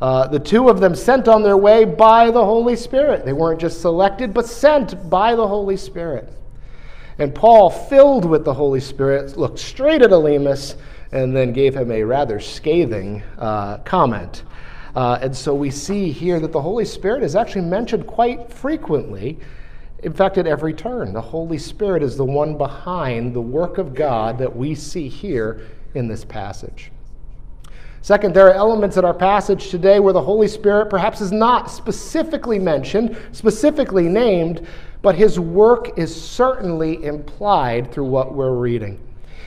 Uh, 0.00 0.26
the 0.26 0.38
two 0.38 0.68
of 0.68 0.80
them 0.80 0.96
sent 0.96 1.28
on 1.28 1.42
their 1.42 1.56
way 1.56 1.84
by 1.84 2.30
the 2.30 2.44
Holy 2.44 2.74
Spirit. 2.74 3.24
They 3.24 3.32
weren't 3.32 3.60
just 3.60 3.80
selected, 3.80 4.34
but 4.34 4.46
sent 4.46 5.08
by 5.08 5.36
the 5.36 5.46
Holy 5.46 5.76
Spirit. 5.76 6.28
And 7.18 7.32
Paul, 7.32 7.70
filled 7.70 8.24
with 8.24 8.44
the 8.44 8.54
Holy 8.54 8.80
Spirit, 8.80 9.36
looked 9.36 9.60
straight 9.60 10.02
at 10.02 10.10
Elymas 10.10 10.74
and 11.12 11.36
then 11.36 11.52
gave 11.52 11.76
him 11.76 11.92
a 11.92 12.02
rather 12.02 12.40
scathing 12.40 13.22
uh, 13.38 13.78
comment. 13.78 14.42
Uh, 14.94 15.18
and 15.22 15.34
so 15.34 15.54
we 15.54 15.70
see 15.70 16.12
here 16.12 16.38
that 16.40 16.52
the 16.52 16.60
Holy 16.60 16.84
Spirit 16.84 17.22
is 17.22 17.34
actually 17.34 17.62
mentioned 17.62 18.06
quite 18.06 18.52
frequently. 18.52 19.38
In 20.02 20.12
fact, 20.12 20.36
at 20.36 20.46
every 20.46 20.74
turn, 20.74 21.12
the 21.12 21.20
Holy 21.20 21.58
Spirit 21.58 22.02
is 22.02 22.16
the 22.16 22.24
one 22.24 22.58
behind 22.58 23.34
the 23.34 23.40
work 23.40 23.78
of 23.78 23.94
God 23.94 24.36
that 24.38 24.54
we 24.54 24.74
see 24.74 25.08
here 25.08 25.66
in 25.94 26.08
this 26.08 26.24
passage. 26.24 26.90
Second, 28.02 28.34
there 28.34 28.48
are 28.48 28.54
elements 28.54 28.96
in 28.96 29.04
our 29.04 29.14
passage 29.14 29.68
today 29.68 30.00
where 30.00 30.12
the 30.12 30.20
Holy 30.20 30.48
Spirit 30.48 30.90
perhaps 30.90 31.20
is 31.20 31.30
not 31.30 31.70
specifically 31.70 32.58
mentioned, 32.58 33.16
specifically 33.30 34.08
named, 34.08 34.66
but 35.02 35.14
his 35.14 35.38
work 35.38 35.96
is 35.96 36.12
certainly 36.14 37.04
implied 37.04 37.92
through 37.92 38.06
what 38.06 38.34
we're 38.34 38.56
reading. 38.56 38.98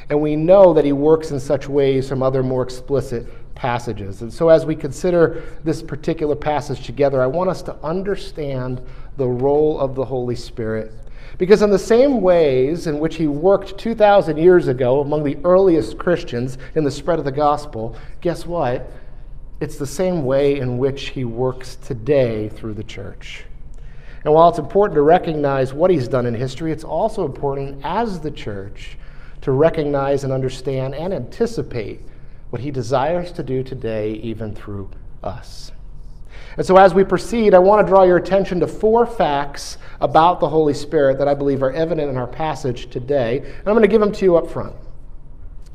And 0.09 0.21
we 0.21 0.37
know 0.37 0.73
that 0.73 0.85
he 0.85 0.93
works 0.93 1.31
in 1.31 1.39
such 1.39 1.67
ways 1.67 2.07
from 2.07 2.23
other 2.23 2.43
more 2.43 2.63
explicit 2.63 3.27
passages. 3.55 4.21
And 4.21 4.31
so, 4.31 4.49
as 4.49 4.65
we 4.65 4.75
consider 4.75 5.43
this 5.63 5.81
particular 5.81 6.35
passage 6.35 6.85
together, 6.85 7.21
I 7.21 7.27
want 7.27 7.49
us 7.49 7.61
to 7.63 7.75
understand 7.83 8.81
the 9.17 9.27
role 9.27 9.79
of 9.79 9.95
the 9.95 10.05
Holy 10.05 10.35
Spirit. 10.35 10.91
Because, 11.37 11.61
in 11.61 11.69
the 11.69 11.79
same 11.79 12.21
ways 12.21 12.87
in 12.87 12.99
which 12.99 13.15
he 13.15 13.27
worked 13.27 13.77
2,000 13.77 14.37
years 14.37 14.67
ago 14.67 15.01
among 15.01 15.23
the 15.23 15.37
earliest 15.43 15.97
Christians 15.97 16.57
in 16.75 16.83
the 16.83 16.91
spread 16.91 17.19
of 17.19 17.25
the 17.25 17.31
gospel, 17.31 17.97
guess 18.21 18.45
what? 18.45 18.91
It's 19.59 19.77
the 19.77 19.87
same 19.87 20.25
way 20.25 20.59
in 20.59 20.77
which 20.77 21.09
he 21.09 21.25
works 21.25 21.77
today 21.77 22.49
through 22.49 22.73
the 22.73 22.83
church. 22.83 23.45
And 24.23 24.33
while 24.33 24.49
it's 24.49 24.59
important 24.59 24.95
to 24.95 25.01
recognize 25.01 25.73
what 25.73 25.91
he's 25.91 26.07
done 26.07 26.25
in 26.25 26.33
history, 26.33 26.71
it's 26.71 26.83
also 26.83 27.25
important 27.25 27.79
as 27.83 28.19
the 28.19 28.31
church 28.31 28.97
to 29.41 29.51
recognize 29.51 30.23
and 30.23 30.33
understand 30.33 30.95
and 30.95 31.13
anticipate 31.13 32.01
what 32.55 32.61
he 32.61 32.71
desires 32.71 33.33
to 33.33 33.43
do 33.43 33.61
today, 33.61 34.13
even 34.13 34.55
through 34.55 34.89
us. 35.21 35.73
And 36.55 36.65
so, 36.65 36.77
as 36.77 36.93
we 36.93 37.03
proceed, 37.03 37.53
I 37.53 37.59
want 37.59 37.85
to 37.85 37.91
draw 37.91 38.03
your 38.03 38.15
attention 38.15 38.61
to 38.61 38.67
four 38.67 39.05
facts 39.05 39.77
about 39.99 40.39
the 40.39 40.47
Holy 40.47 40.73
Spirit 40.73 41.17
that 41.17 41.27
I 41.27 41.33
believe 41.33 41.61
are 41.63 41.73
evident 41.73 42.09
in 42.09 42.15
our 42.15 42.27
passage 42.27 42.89
today. 42.89 43.39
And 43.39 43.67
I'm 43.67 43.73
going 43.73 43.81
to 43.81 43.89
give 43.89 43.99
them 43.99 44.13
to 44.13 44.23
you 44.23 44.37
up 44.37 44.49
front. 44.49 44.73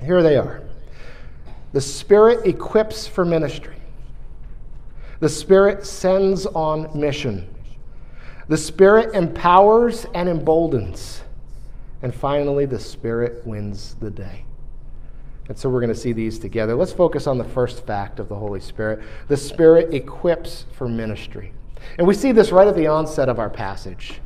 Here 0.03 0.23
they 0.23 0.39
are 0.39 0.63
The 1.75 1.83
Spirit 1.83 2.47
equips 2.47 3.07
for 3.07 3.27
ministry, 3.27 3.77
the 5.19 5.29
Spirit 5.29 5.85
sends 5.85 6.47
on 6.47 6.99
mission, 6.99 7.47
the 8.49 8.57
Spirit 8.57 9.15
empowers 9.15 10.07
and 10.15 10.31
emboldens, 10.31 11.21
and 12.01 12.15
finally, 12.15 12.65
the 12.65 12.81
Spirit 12.81 13.47
wins 13.47 13.97
the 14.01 14.11
day. 14.11 14.47
And 15.51 15.59
so 15.59 15.69
we're 15.69 15.81
going 15.81 15.93
to 15.93 15.99
see 15.99 16.13
these 16.13 16.39
together. 16.39 16.77
Let's 16.77 16.93
focus 16.93 17.27
on 17.27 17.37
the 17.37 17.43
first 17.43 17.85
fact 17.85 18.21
of 18.21 18.29
the 18.29 18.37
Holy 18.37 18.61
Spirit. 18.61 19.01
The 19.27 19.37
Spirit 19.37 19.93
equips 19.93 20.65
for 20.71 20.89
ministry. 20.89 21.53
And 21.99 22.07
we 22.07 22.15
see 22.15 22.31
this 22.31 22.53
right 22.53 22.69
at 22.69 22.77
the 22.77 22.87
onset 22.87 23.29
of 23.29 23.41
our 23.41 23.51
passage. 23.51 24.21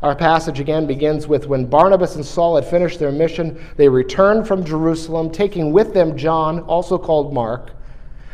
Our 0.00 0.14
passage 0.14 0.60
again 0.60 0.86
begins 0.86 1.26
with 1.26 1.48
when 1.48 1.66
Barnabas 1.66 2.14
and 2.14 2.24
Saul 2.24 2.54
had 2.54 2.64
finished 2.64 3.00
their 3.00 3.10
mission, 3.10 3.60
they 3.76 3.88
returned 3.88 4.46
from 4.46 4.64
Jerusalem, 4.64 5.32
taking 5.32 5.72
with 5.72 5.92
them 5.92 6.16
John, 6.16 6.60
also 6.60 6.96
called 6.96 7.34
Mark. 7.34 7.72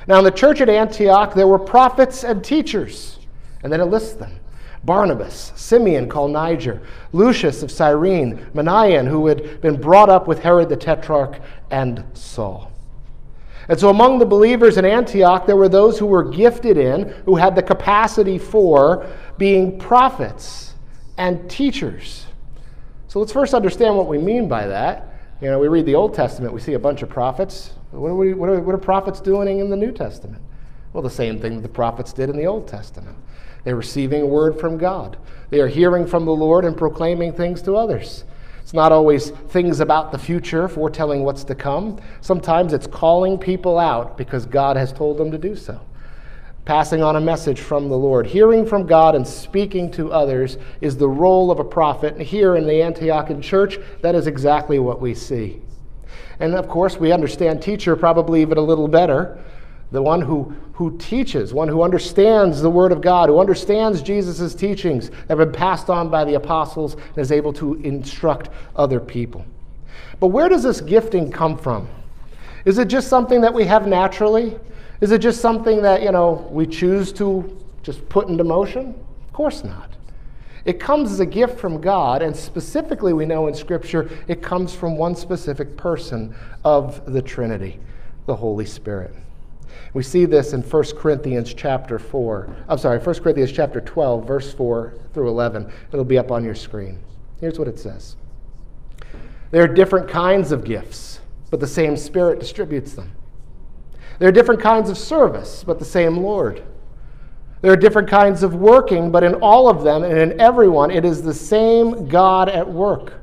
Now, 0.06 0.18
in 0.18 0.24
the 0.24 0.30
church 0.30 0.60
at 0.60 0.68
Antioch, 0.68 1.32
there 1.32 1.48
were 1.48 1.58
prophets 1.58 2.22
and 2.22 2.44
teachers. 2.44 3.18
And 3.62 3.72
then 3.72 3.80
it 3.80 3.86
lists 3.86 4.12
them 4.12 4.40
Barnabas, 4.86 5.52
Simeon 5.56 6.08
called 6.08 6.30
Niger, 6.30 6.80
Lucius 7.12 7.62
of 7.64 7.72
Cyrene, 7.72 8.38
Manaen, 8.54 9.08
who 9.08 9.26
had 9.26 9.60
been 9.60 9.80
brought 9.80 10.08
up 10.08 10.28
with 10.28 10.38
Herod 10.38 10.68
the 10.68 10.76
Tetrarch, 10.76 11.40
and 11.70 12.04
Saul. 12.14 12.72
And 13.68 13.78
so 13.78 13.88
among 13.88 14.18
the 14.18 14.26
believers 14.26 14.76
in 14.76 14.84
Antioch, 14.84 15.46
there 15.46 15.56
were 15.56 15.68
those 15.68 15.98
who 15.98 16.06
were 16.06 16.24
gifted 16.24 16.76
in, 16.76 17.08
who 17.24 17.34
had 17.34 17.56
the 17.56 17.62
capacity 17.62 18.38
for 18.38 19.06
being 19.38 19.78
prophets 19.78 20.74
and 21.16 21.50
teachers. 21.50 22.26
So 23.08 23.18
let's 23.18 23.32
first 23.32 23.54
understand 23.54 23.96
what 23.96 24.06
we 24.06 24.18
mean 24.18 24.48
by 24.48 24.66
that. 24.66 25.14
You 25.40 25.50
know, 25.50 25.58
we 25.58 25.68
read 25.68 25.86
the 25.86 25.94
Old 25.94 26.14
Testament, 26.14 26.52
we 26.52 26.60
see 26.60 26.74
a 26.74 26.78
bunch 26.78 27.02
of 27.02 27.08
prophets. 27.08 27.72
What 27.90 28.08
are, 28.08 28.14
we, 28.14 28.34
what 28.34 28.48
are, 28.48 28.60
what 28.60 28.74
are 28.74 28.78
prophets 28.78 29.20
doing 29.20 29.58
in 29.58 29.68
the 29.70 29.76
New 29.76 29.92
Testament? 29.92 30.42
Well, 30.92 31.02
the 31.02 31.10
same 31.10 31.40
thing 31.40 31.56
that 31.56 31.62
the 31.62 31.68
prophets 31.68 32.12
did 32.12 32.30
in 32.30 32.36
the 32.36 32.46
Old 32.46 32.68
Testament. 32.68 33.16
They're 33.64 33.76
receiving 33.76 34.22
a 34.22 34.26
word 34.26 34.58
from 34.58 34.78
God. 34.78 35.18
They 35.50 35.60
are 35.60 35.66
hearing 35.66 36.06
from 36.06 36.24
the 36.24 36.32
Lord 36.32 36.64
and 36.64 36.76
proclaiming 36.76 37.32
things 37.32 37.62
to 37.62 37.74
others. 37.76 38.24
It's 38.66 38.74
not 38.74 38.90
always 38.90 39.30
things 39.30 39.78
about 39.78 40.10
the 40.10 40.18
future, 40.18 40.66
foretelling 40.66 41.22
what's 41.22 41.44
to 41.44 41.54
come. 41.54 42.00
Sometimes 42.20 42.72
it's 42.72 42.88
calling 42.88 43.38
people 43.38 43.78
out 43.78 44.18
because 44.18 44.44
God 44.44 44.76
has 44.76 44.92
told 44.92 45.18
them 45.18 45.30
to 45.30 45.38
do 45.38 45.54
so. 45.54 45.80
Passing 46.64 47.00
on 47.00 47.14
a 47.14 47.20
message 47.20 47.60
from 47.60 47.88
the 47.88 47.96
Lord. 47.96 48.26
Hearing 48.26 48.66
from 48.66 48.84
God 48.84 49.14
and 49.14 49.24
speaking 49.24 49.88
to 49.92 50.10
others 50.10 50.58
is 50.80 50.96
the 50.96 51.08
role 51.08 51.52
of 51.52 51.60
a 51.60 51.64
prophet. 51.64 52.14
And 52.14 52.22
here 52.22 52.56
in 52.56 52.66
the 52.66 52.72
Antiochian 52.72 53.40
church, 53.40 53.78
that 54.02 54.16
is 54.16 54.26
exactly 54.26 54.80
what 54.80 55.00
we 55.00 55.14
see. 55.14 55.62
And 56.40 56.56
of 56.56 56.66
course, 56.66 56.96
we 56.96 57.12
understand 57.12 57.62
teacher 57.62 57.94
probably 57.94 58.42
even 58.42 58.58
a 58.58 58.62
little 58.62 58.88
better 58.88 59.38
the 59.92 60.02
one 60.02 60.20
who, 60.20 60.54
who 60.72 60.96
teaches, 60.98 61.54
one 61.54 61.68
who 61.68 61.82
understands 61.82 62.60
the 62.60 62.70
Word 62.70 62.92
of 62.92 63.00
God, 63.00 63.28
who 63.28 63.38
understands 63.38 64.02
Jesus' 64.02 64.54
teachings 64.54 65.10
that 65.10 65.38
have 65.38 65.38
been 65.38 65.52
passed 65.52 65.88
on 65.88 66.10
by 66.10 66.24
the 66.24 66.34
apostles 66.34 66.94
and 66.94 67.18
is 67.18 67.30
able 67.30 67.52
to 67.54 67.74
instruct 67.76 68.50
other 68.74 69.00
people. 69.00 69.44
But 70.18 70.28
where 70.28 70.48
does 70.48 70.62
this 70.62 70.80
gifting 70.80 71.30
come 71.30 71.56
from? 71.56 71.88
Is 72.64 72.78
it 72.78 72.88
just 72.88 73.08
something 73.08 73.40
that 73.42 73.54
we 73.54 73.64
have 73.64 73.86
naturally? 73.86 74.58
Is 75.00 75.12
it 75.12 75.18
just 75.18 75.40
something 75.40 75.82
that, 75.82 76.02
you 76.02 76.10
know, 76.10 76.48
we 76.50 76.66
choose 76.66 77.12
to 77.14 77.56
just 77.82 78.06
put 78.08 78.28
into 78.28 78.44
motion? 78.44 78.94
Of 79.26 79.32
course 79.32 79.62
not. 79.62 79.90
It 80.64 80.80
comes 80.80 81.12
as 81.12 81.20
a 81.20 81.26
gift 81.26 81.60
from 81.60 81.80
God, 81.80 82.22
and 82.22 82.34
specifically, 82.34 83.12
we 83.12 83.24
know 83.24 83.46
in 83.46 83.54
Scripture, 83.54 84.10
it 84.26 84.42
comes 84.42 84.74
from 84.74 84.96
one 84.96 85.14
specific 85.14 85.76
person 85.76 86.34
of 86.64 87.12
the 87.12 87.22
Trinity, 87.22 87.78
the 88.26 88.34
Holy 88.34 88.66
Spirit. 88.66 89.14
We 89.94 90.02
see 90.02 90.24
this 90.24 90.52
in 90.52 90.62
1 90.62 90.84
Corinthians 90.96 91.54
chapter 91.54 91.98
4. 91.98 92.56
I'm 92.68 92.78
sorry, 92.78 92.98
1 92.98 93.14
Corinthians 93.16 93.52
chapter 93.52 93.80
12, 93.80 94.26
verse 94.26 94.52
4 94.52 94.94
through 95.14 95.28
11. 95.28 95.72
It'll 95.92 96.04
be 96.04 96.18
up 96.18 96.30
on 96.30 96.44
your 96.44 96.54
screen. 96.54 96.98
Here's 97.40 97.58
what 97.58 97.68
it 97.68 97.78
says 97.78 98.16
There 99.50 99.62
are 99.62 99.68
different 99.68 100.08
kinds 100.08 100.52
of 100.52 100.64
gifts, 100.64 101.20
but 101.50 101.60
the 101.60 101.66
same 101.66 101.96
Spirit 101.96 102.40
distributes 102.40 102.94
them. 102.94 103.12
There 104.18 104.28
are 104.28 104.32
different 104.32 104.60
kinds 104.60 104.90
of 104.90 104.96
service, 104.96 105.62
but 105.64 105.78
the 105.78 105.84
same 105.84 106.16
Lord. 106.16 106.62
There 107.62 107.72
are 107.72 107.76
different 107.76 108.08
kinds 108.08 108.42
of 108.42 108.54
working, 108.54 109.10
but 109.10 109.24
in 109.24 109.34
all 109.36 109.68
of 109.68 109.82
them 109.82 110.04
and 110.04 110.18
in 110.18 110.40
everyone, 110.40 110.90
it 110.90 111.04
is 111.04 111.22
the 111.22 111.34
same 111.34 112.06
God 112.06 112.48
at 112.48 112.68
work. 112.68 113.14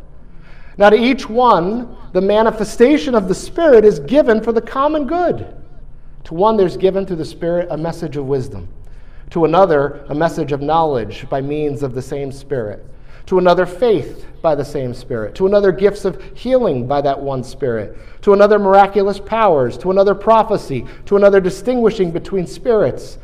Now, 0.78 0.90
to 0.90 0.98
each 0.98 1.30
one, 1.30 1.96
the 2.14 2.22
manifestation 2.22 3.14
of 3.16 3.28
the 3.28 3.36
Spirit 3.36 3.86
is 3.86 4.00
given 4.00 4.42
for 4.42 4.52
the 4.52 4.62
common 4.62 5.06
good. 5.06 5.56
To 6.26 6.34
one, 6.34 6.58
there's 6.58 6.78
given 6.78 7.06
through 7.06 7.18
the 7.18 7.26
Spirit 7.26 7.68
a 7.70 7.78
message 7.78 8.16
of 8.16 8.26
wisdom. 8.26 8.68
To 9.32 9.46
another, 9.46 10.06
a 10.10 10.16
message 10.16 10.52
of 10.52 10.62
knowledge 10.62 11.28
by 11.30 11.42
means 11.42 11.84
of 11.84 11.94
the 11.94 12.02
same 12.02 12.32
Spirit. 12.32 12.86
To 13.28 13.38
another, 13.38 13.66
faith 13.66 14.26
by 14.42 14.56
the 14.56 14.66
same 14.66 14.94
Spirit. 14.94 15.34
To 15.36 15.48
another, 15.48 15.72
gifts 15.72 16.06
of 16.06 16.22
healing 16.34 16.88
by 16.88 17.02
that 17.02 17.20
one 17.20 17.44
Spirit. 17.44 17.98
To 18.22 18.34
another, 18.34 18.60
miraculous 18.60 19.20
powers. 19.20 19.78
To 19.80 19.92
another, 19.92 20.16
prophecy. 20.16 20.86
To 21.06 21.16
another, 21.16 21.40
distinguishing 21.42 22.12
between 22.12 22.48
spirits. 22.48 23.18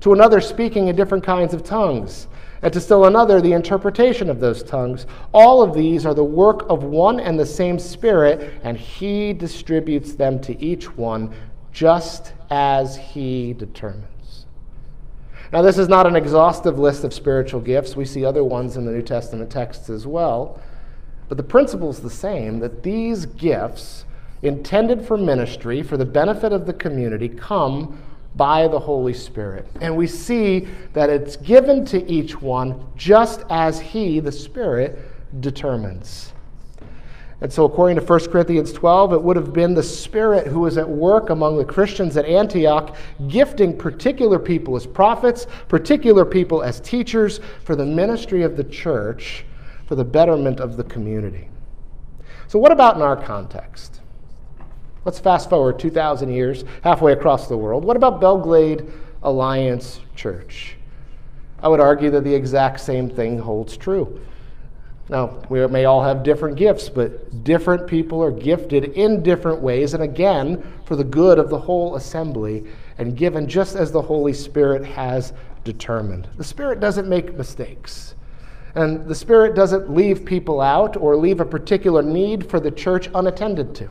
To 0.00 0.12
another, 0.12 0.40
speaking 0.40 0.88
in 0.88 0.96
different 0.96 1.24
kinds 1.24 1.54
of 1.54 1.64
tongues. 1.64 2.28
And 2.62 2.72
to 2.72 2.80
still 2.80 3.06
another, 3.06 3.40
the 3.40 3.52
interpretation 3.52 4.30
of 4.30 4.40
those 4.40 4.62
tongues. 4.62 5.06
All 5.32 5.62
of 5.62 5.74
these 5.74 6.06
are 6.06 6.14
the 6.14 6.24
work 6.24 6.68
of 6.68 6.84
one 6.84 7.20
and 7.20 7.38
the 7.38 7.46
same 7.46 7.78
Spirit, 7.78 8.60
and 8.64 8.76
He 8.76 9.32
distributes 9.32 10.14
them 10.14 10.40
to 10.40 10.60
each 10.62 10.96
one 10.96 11.32
just 11.74 12.32
as 12.50 12.96
he 12.96 13.52
determines. 13.52 14.46
Now, 15.52 15.60
this 15.60 15.76
is 15.76 15.88
not 15.88 16.06
an 16.06 16.16
exhaustive 16.16 16.78
list 16.78 17.04
of 17.04 17.12
spiritual 17.12 17.60
gifts. 17.60 17.96
We 17.96 18.04
see 18.04 18.24
other 18.24 18.42
ones 18.42 18.76
in 18.76 18.86
the 18.86 18.92
New 18.92 19.02
Testament 19.02 19.50
texts 19.50 19.90
as 19.90 20.06
well. 20.06 20.60
But 21.28 21.36
the 21.36 21.42
principle 21.42 21.90
is 21.90 22.00
the 22.00 22.10
same 22.10 22.60
that 22.60 22.82
these 22.82 23.26
gifts, 23.26 24.04
intended 24.42 25.04
for 25.04 25.16
ministry, 25.16 25.82
for 25.82 25.96
the 25.96 26.04
benefit 26.04 26.52
of 26.52 26.66
the 26.66 26.72
community, 26.72 27.28
come 27.28 28.00
by 28.36 28.68
the 28.68 28.78
Holy 28.78 29.14
Spirit. 29.14 29.66
And 29.80 29.96
we 29.96 30.06
see 30.06 30.68
that 30.92 31.10
it's 31.10 31.36
given 31.36 31.84
to 31.86 32.08
each 32.10 32.40
one 32.40 32.86
just 32.96 33.42
as 33.50 33.80
He, 33.80 34.20
the 34.20 34.32
Spirit, 34.32 34.98
determines. 35.40 36.33
And 37.44 37.52
so, 37.52 37.66
according 37.66 37.96
to 37.96 38.02
1 38.02 38.30
Corinthians 38.30 38.72
12, 38.72 39.12
it 39.12 39.22
would 39.22 39.36
have 39.36 39.52
been 39.52 39.74
the 39.74 39.82
Spirit 39.82 40.46
who 40.46 40.60
was 40.60 40.78
at 40.78 40.88
work 40.88 41.28
among 41.28 41.58
the 41.58 41.64
Christians 41.66 42.16
at 42.16 42.24
Antioch, 42.24 42.96
gifting 43.28 43.76
particular 43.76 44.38
people 44.38 44.76
as 44.76 44.86
prophets, 44.86 45.46
particular 45.68 46.24
people 46.24 46.62
as 46.62 46.80
teachers 46.80 47.40
for 47.62 47.76
the 47.76 47.84
ministry 47.84 48.44
of 48.44 48.56
the 48.56 48.64
church, 48.64 49.44
for 49.84 49.94
the 49.94 50.06
betterment 50.06 50.58
of 50.58 50.78
the 50.78 50.84
community. 50.84 51.50
So, 52.48 52.58
what 52.58 52.72
about 52.72 52.96
in 52.96 53.02
our 53.02 53.14
context? 53.14 54.00
Let's 55.04 55.18
fast 55.18 55.50
forward 55.50 55.78
2,000 55.78 56.32
years, 56.32 56.64
halfway 56.82 57.12
across 57.12 57.46
the 57.46 57.58
world. 57.58 57.84
What 57.84 57.98
about 57.98 58.22
Belle 58.22 58.38
Glade 58.38 58.90
Alliance 59.22 60.00
Church? 60.16 60.78
I 61.62 61.68
would 61.68 61.80
argue 61.80 62.10
that 62.12 62.24
the 62.24 62.34
exact 62.34 62.80
same 62.80 63.10
thing 63.10 63.38
holds 63.38 63.76
true. 63.76 64.18
Now, 65.08 65.42
we 65.50 65.66
may 65.66 65.84
all 65.84 66.02
have 66.02 66.22
different 66.22 66.56
gifts, 66.56 66.88
but 66.88 67.44
different 67.44 67.86
people 67.86 68.22
are 68.22 68.30
gifted 68.30 68.84
in 68.84 69.22
different 69.22 69.60
ways, 69.60 69.92
and 69.92 70.02
again, 70.02 70.62
for 70.86 70.96
the 70.96 71.04
good 71.04 71.38
of 71.38 71.50
the 71.50 71.58
whole 71.58 71.96
assembly, 71.96 72.64
and 72.96 73.14
given 73.14 73.46
just 73.46 73.76
as 73.76 73.92
the 73.92 74.00
Holy 74.00 74.32
Spirit 74.32 74.84
has 74.84 75.34
determined. 75.62 76.28
The 76.36 76.44
Spirit 76.44 76.80
doesn't 76.80 77.06
make 77.06 77.34
mistakes. 77.34 78.14
And 78.74 79.06
the 79.06 79.14
Spirit 79.14 79.54
doesn't 79.54 79.90
leave 79.90 80.24
people 80.24 80.60
out 80.60 80.96
or 80.96 81.16
leave 81.16 81.40
a 81.40 81.44
particular 81.44 82.02
need 82.02 82.48
for 82.48 82.58
the 82.58 82.70
church 82.70 83.08
unattended 83.14 83.74
to. 83.76 83.90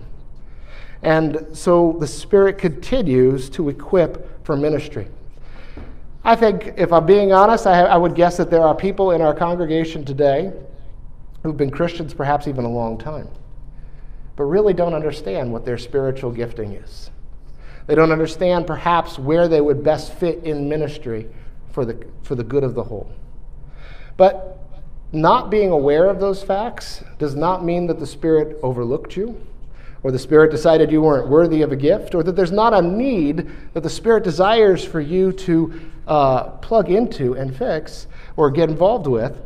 And 1.04 1.46
so 1.54 1.96
the 2.00 2.08
Spirit 2.08 2.58
continues 2.58 3.50
to 3.52 3.70
equip 3.70 4.44
for 4.46 4.58
ministry. 4.58 5.08
I 6.24 6.36
think, 6.36 6.74
if 6.76 6.92
I'm 6.92 7.06
being 7.06 7.34
honest, 7.34 7.68
I, 7.68 7.82
I 7.82 7.98
would 7.98 8.16
guess 8.16 8.38
that 8.38 8.50
there 8.50 8.62
are 8.62 8.74
people 8.74 9.12
in 9.12 9.22
our 9.22 9.36
congregation 9.36 10.04
today 10.04 10.54
who've 11.44 11.58
been 11.58 11.70
Christians 11.70 12.14
perhaps 12.14 12.48
even 12.48 12.66
a 12.66 12.70
long 12.70 12.98
time, 12.98 13.28
but 14.36 14.46
really 14.46 14.74
don't 14.74 14.94
understand 14.94 15.52
what 15.52 15.66
their 15.66 15.78
spiritual 15.78 16.32
gifting 16.32 16.74
is. 16.74 17.12
They 17.86 17.96
don't 17.96 18.12
understand 18.12 18.66
perhaps 18.66 19.20
where 19.20 19.48
they 19.48 19.62
would 19.62 19.84
best 19.84 20.14
fit 20.14 20.44
in 20.44 20.70
ministry 20.70 21.30
for 21.72 21.86
the, 21.86 22.06
for 22.24 22.36
the 22.36 22.44
good 22.44 22.64
of 22.64 22.76
the 22.76 22.84
whole. 22.84 23.12
But 24.16 24.60
not 25.12 25.50
being 25.50 25.70
aware 25.70 26.10
of 26.10 26.20
those 26.20 26.42
facts 26.42 27.04
does 27.20 27.36
not 27.36 27.64
mean 27.64 27.88
that 27.88 28.00
the 28.00 28.08
Spirit 28.08 28.58
overlooked 28.64 29.18
you 29.18 29.40
or 30.04 30.12
the 30.12 30.20
Spirit 30.20 30.52
decided 30.52 30.92
you 30.92 31.02
weren't 31.02 31.30
worthy 31.30 31.62
of 31.62 31.72
a 31.72 31.76
gift, 31.78 32.14
or 32.14 32.24
that 32.24 32.36
there's 32.36 32.52
not 32.52 32.74
a 32.74 32.82
need 32.82 33.50
that 33.74 33.82
the 33.82 33.90
Spirit 33.90 34.24
desires 34.24 34.84
for 34.84 35.00
you 35.00 35.32
to 35.32 35.82
uh, 36.08 36.44
plug 36.58 36.92
into 36.92 37.34
and 37.36 37.56
fix 37.56 38.08
or 38.36 38.52
get 38.52 38.70
involved 38.70 39.08
with. 39.08 39.42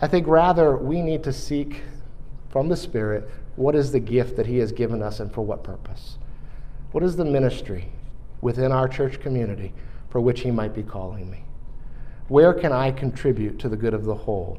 I 0.00 0.06
think 0.06 0.26
rather 0.26 0.76
we 0.76 1.00
need 1.00 1.22
to 1.24 1.32
seek 1.32 1.82
from 2.50 2.68
the 2.68 2.76
Spirit 2.76 3.28
what 3.56 3.74
is 3.74 3.92
the 3.92 4.00
gift 4.00 4.36
that 4.36 4.46
He 4.46 4.58
has 4.58 4.72
given 4.72 5.02
us 5.02 5.20
and 5.20 5.32
for 5.32 5.42
what 5.42 5.62
purpose. 5.62 6.18
What 6.92 7.04
is 7.04 7.16
the 7.16 7.24
ministry 7.24 7.88
within 8.40 8.72
our 8.72 8.88
church 8.88 9.20
community 9.20 9.72
for 10.08 10.20
which 10.20 10.40
He 10.40 10.50
might 10.50 10.74
be 10.74 10.82
calling 10.82 11.30
me? 11.30 11.44
Where 12.28 12.54
can 12.54 12.72
I 12.72 12.90
contribute 12.90 13.58
to 13.60 13.68
the 13.68 13.76
good 13.76 13.94
of 13.94 14.04
the 14.04 14.14
whole? 14.14 14.58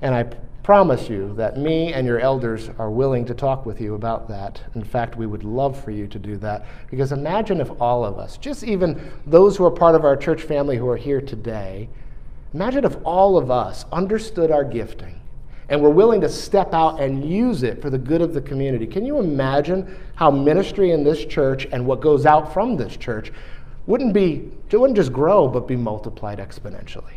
And 0.00 0.14
I 0.14 0.24
promise 0.62 1.10
you 1.10 1.34
that 1.34 1.58
me 1.58 1.92
and 1.92 2.06
your 2.06 2.18
elders 2.20 2.70
are 2.78 2.90
willing 2.90 3.26
to 3.26 3.34
talk 3.34 3.66
with 3.66 3.80
you 3.80 3.94
about 3.94 4.28
that. 4.28 4.62
In 4.74 4.82
fact, 4.82 5.16
we 5.16 5.26
would 5.26 5.44
love 5.44 5.82
for 5.82 5.90
you 5.90 6.06
to 6.06 6.18
do 6.18 6.36
that. 6.38 6.64
Because 6.90 7.12
imagine 7.12 7.60
if 7.60 7.70
all 7.80 8.04
of 8.04 8.18
us, 8.18 8.38
just 8.38 8.64
even 8.64 9.12
those 9.26 9.56
who 9.56 9.64
are 9.64 9.70
part 9.70 9.94
of 9.94 10.04
our 10.04 10.16
church 10.16 10.42
family 10.42 10.78
who 10.78 10.88
are 10.88 10.96
here 10.96 11.20
today, 11.20 11.88
imagine 12.54 12.84
if 12.84 12.96
all 13.04 13.36
of 13.36 13.50
us 13.50 13.84
understood 13.92 14.50
our 14.50 14.64
gifting 14.64 15.20
and 15.68 15.82
were 15.82 15.90
willing 15.90 16.20
to 16.20 16.28
step 16.28 16.72
out 16.72 17.00
and 17.00 17.28
use 17.28 17.62
it 17.62 17.82
for 17.82 17.90
the 17.90 17.98
good 17.98 18.22
of 18.22 18.32
the 18.32 18.40
community. 18.40 18.86
Can 18.86 19.04
you 19.04 19.18
imagine 19.18 19.98
how 20.14 20.30
ministry 20.30 20.92
in 20.92 21.04
this 21.04 21.24
church 21.24 21.66
and 21.72 21.84
what 21.84 22.00
goes 22.00 22.26
out 22.26 22.52
from 22.52 22.76
this 22.76 22.96
church 22.96 23.32
wouldn't 23.86 24.14
be, 24.14 24.50
it 24.70 24.76
wouldn't 24.76 24.96
just 24.96 25.12
grow, 25.12 25.48
but 25.48 25.66
be 25.66 25.76
multiplied 25.76 26.38
exponentially? 26.38 27.14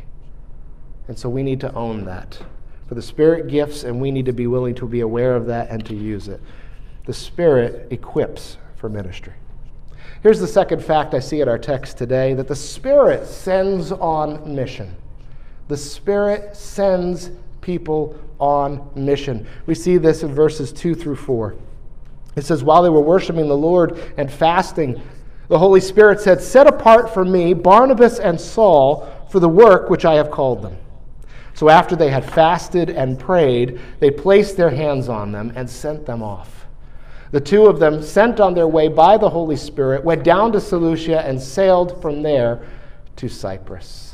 And 1.08 1.17
so 1.17 1.30
we 1.30 1.43
need 1.43 1.60
to 1.62 1.73
own 1.73 2.06
that 2.06 2.41
for 2.88 2.95
the 2.95 3.02
Spirit 3.02 3.47
gifts, 3.47 3.84
and 3.84 4.00
we 4.00 4.12
need 4.12 4.26
to 4.26 4.34
be 4.34 4.47
willing 4.47 4.73
to 4.76 4.88
be 4.88 5.02
aware 5.02 5.36
of 5.36 5.45
that 5.47 5.69
and 5.69 5.86
to 5.86 5.93
use 5.93 6.28
it. 6.28 6.41
The 7.06 7.13
Spirit 7.13 7.91
equips 7.91 8.58
for 8.78 8.89
ministry. 8.89 9.34
Here's 10.23 10.39
the 10.39 10.47
second 10.47 10.84
fact 10.84 11.13
I 11.13 11.19
see 11.19 11.41
in 11.41 11.50
our 11.50 11.60
text 11.60 11.97
today 11.97 12.34
that 12.34 12.47
the 12.47 12.56
Spirit 12.56 13.28
sends 13.28 13.91
on 13.91 14.56
mission. 14.56 14.95
The 15.68 15.78
Spirit 15.78 16.56
sends 16.56 17.32
people 17.62 18.18
on 18.40 18.90
mission. 18.96 19.48
We 19.66 19.76
see 19.76 19.98
this 19.98 20.24
in 20.24 20.34
verses 20.34 20.72
2 20.72 20.96
through 20.96 21.18
4. 21.18 21.56
It 22.36 22.46
says, 22.46 22.64
While 22.64 22.84
they 22.84 22.90
were 22.90 23.02
worshiping 23.02 23.48
the 23.48 23.58
Lord 23.58 24.00
and 24.18 24.32
fasting, 24.32 25.02
the 25.48 25.60
Holy 25.60 25.82
Spirit 25.82 26.22
said, 26.22 26.42
Set 26.42 26.68
apart 26.68 27.14
for 27.14 27.26
me 27.26 27.54
Barnabas 27.54 28.20
and 28.20 28.40
Saul 28.40 29.08
for 29.30 29.40
the 29.40 29.50
work 29.50 29.90
which 29.90 30.06
I 30.06 30.14
have 30.16 30.32
called 30.32 30.62
them. 30.62 30.78
So 31.54 31.70
after 31.70 31.96
they 31.96 32.12
had 32.12 32.24
fasted 32.24 32.90
and 32.92 33.20
prayed, 33.20 33.80
they 34.00 34.12
placed 34.12 34.58
their 34.58 34.70
hands 34.70 35.10
on 35.10 35.32
them 35.32 35.52
and 35.56 35.68
sent 35.68 36.06
them 36.06 36.22
off. 36.22 36.68
The 37.32 37.42
two 37.42 37.66
of 37.66 37.80
them, 37.80 38.02
sent 38.02 38.40
on 38.40 38.54
their 38.54 38.68
way 38.68 38.88
by 38.88 39.18
the 39.18 39.30
Holy 39.30 39.58
Spirit, 39.58 40.04
went 40.04 40.24
down 40.24 40.52
to 40.54 40.62
Seleucia 40.62 41.26
and 41.26 41.42
sailed 41.42 42.02
from 42.02 42.22
there 42.22 42.66
to 43.18 43.28
Cyprus. 43.28 44.07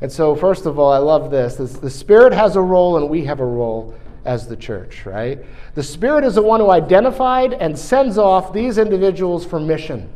And 0.00 0.12
so, 0.12 0.36
first 0.36 0.66
of 0.66 0.78
all, 0.78 0.92
I 0.92 0.98
love 0.98 1.30
this. 1.30 1.56
The 1.56 1.90
Spirit 1.90 2.32
has 2.32 2.56
a 2.56 2.60
role, 2.60 2.98
and 2.98 3.08
we 3.08 3.24
have 3.24 3.40
a 3.40 3.46
role 3.46 3.94
as 4.24 4.46
the 4.46 4.56
church, 4.56 5.06
right? 5.06 5.38
The 5.74 5.82
Spirit 5.82 6.24
is 6.24 6.34
the 6.34 6.42
one 6.42 6.60
who 6.60 6.70
identified 6.70 7.54
and 7.54 7.78
sends 7.78 8.18
off 8.18 8.52
these 8.52 8.76
individuals 8.76 9.46
for 9.46 9.60
mission, 9.60 10.10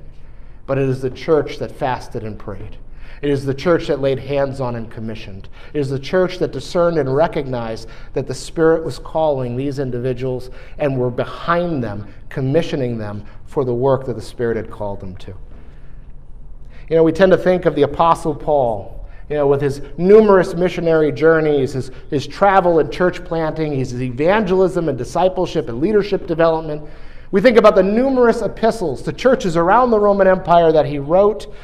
but 0.66 0.77
it 0.79 0.88
is 0.88 1.01
the 1.01 1.11
church 1.11 1.59
that 1.59 1.71
fasted 1.71 2.25
and 2.25 2.38
prayed. 2.38 2.77
It 3.23 3.31
is 3.31 3.45
the 3.45 3.55
church 3.55 3.87
that 3.88 4.01
laid 4.01 4.19
hands 4.19 4.61
on 4.61 4.77
and 4.77 4.90
commissioned. 4.90 5.49
It 5.75 5.79
is 5.79 5.90
the 5.90 5.99
church 5.99 6.38
that 6.38 6.53
discerned 6.53 6.99
and 6.99 7.14
recognized 7.14 7.88
that 8.14 8.27
the 8.27 8.35
Spirit 8.35 8.83
was 8.83 8.99
calling 8.99 9.57
these 9.57 9.79
individuals 9.79 10.51
and 10.79 10.99
were 10.99 11.11
behind 11.11 11.85
them, 11.85 12.12
commissioning 12.31 12.97
them 12.99 13.25
for 13.47 13.64
the 13.64 13.75
work 13.75 14.07
that 14.07 14.14
the 14.14 14.23
Spirit 14.23 14.57
had 14.57 14.71
called 14.71 15.01
them 15.01 15.16
to. 15.16 15.35
You 16.88 16.97
know, 16.97 17.03
we 17.03 17.12
tend 17.12 17.31
to 17.33 17.38
think 17.38 17.66
of 17.66 17.75
the 17.75 17.83
Apostle 17.83 18.35
Paul, 18.35 18.99
you 19.31 19.37
know, 19.37 19.47
with 19.47 19.62
his 19.62 19.81
numerous 19.97 20.55
missionary 20.55 21.12
journeys, 21.12 21.75
his, 21.75 21.93
his 22.11 22.27
travel 22.27 22.81
and 22.81 22.93
church 22.93 23.25
planting, 23.25 23.73
his 23.73 23.95
evangelism 24.03 24.88
and 24.88 24.99
discipleship 24.99 25.69
and 25.69 25.81
leadership 25.81 26.27
development. 26.27 26.83
We 27.31 27.40
think 27.40 27.57
about 27.57 27.77
the 27.77 27.83
numerous 27.85 28.43
epistles 28.43 29.03
to 29.03 29.12
churches 29.12 29.57
around 29.57 29.93
the 29.93 30.01
Roman 30.01 30.27
Empire 30.27 30.73
that 30.73 30.85
he 30.85 30.99
wrote 30.99 31.55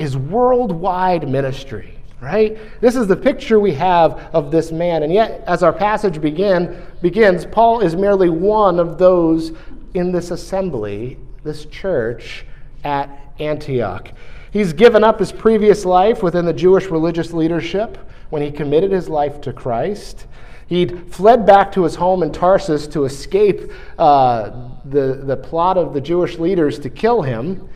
is 0.00 0.16
worldwide 0.16 1.28
ministry, 1.28 1.94
right? 2.20 2.58
This 2.80 2.96
is 2.96 3.06
the 3.06 3.16
picture 3.16 3.60
we 3.60 3.72
have 3.74 4.18
of 4.32 4.50
this 4.50 4.72
man. 4.72 5.04
And 5.04 5.12
yet, 5.12 5.44
as 5.46 5.62
our 5.62 5.72
passage 5.72 6.20
begin, 6.20 6.82
begins, 7.02 7.46
Paul 7.46 7.82
is 7.82 7.94
merely 7.94 8.30
one 8.30 8.80
of 8.80 8.98
those 8.98 9.52
in 9.94 10.10
this 10.10 10.32
assembly, 10.32 11.18
this 11.44 11.66
church 11.66 12.44
at 12.82 13.08
Antioch. 13.38 14.10
He's 14.52 14.74
given 14.74 15.02
up 15.02 15.18
his 15.18 15.32
previous 15.32 15.86
life 15.86 16.22
within 16.22 16.44
the 16.44 16.52
Jewish 16.52 16.86
religious 16.86 17.32
leadership 17.32 17.96
when 18.28 18.42
he 18.42 18.50
committed 18.50 18.92
his 18.92 19.08
life 19.08 19.40
to 19.40 19.52
Christ. 19.52 20.26
He'd 20.66 21.12
fled 21.12 21.46
back 21.46 21.72
to 21.72 21.84
his 21.84 21.94
home 21.94 22.22
in 22.22 22.32
Tarsus 22.32 22.86
to 22.88 23.04
escape 23.04 23.72
uh, 23.98 24.50
the, 24.84 25.22
the 25.24 25.36
plot 25.36 25.78
of 25.78 25.94
the 25.94 26.00
Jewish 26.00 26.38
leaders 26.38 26.78
to 26.80 26.90
kill 26.90 27.22
him. 27.22 27.66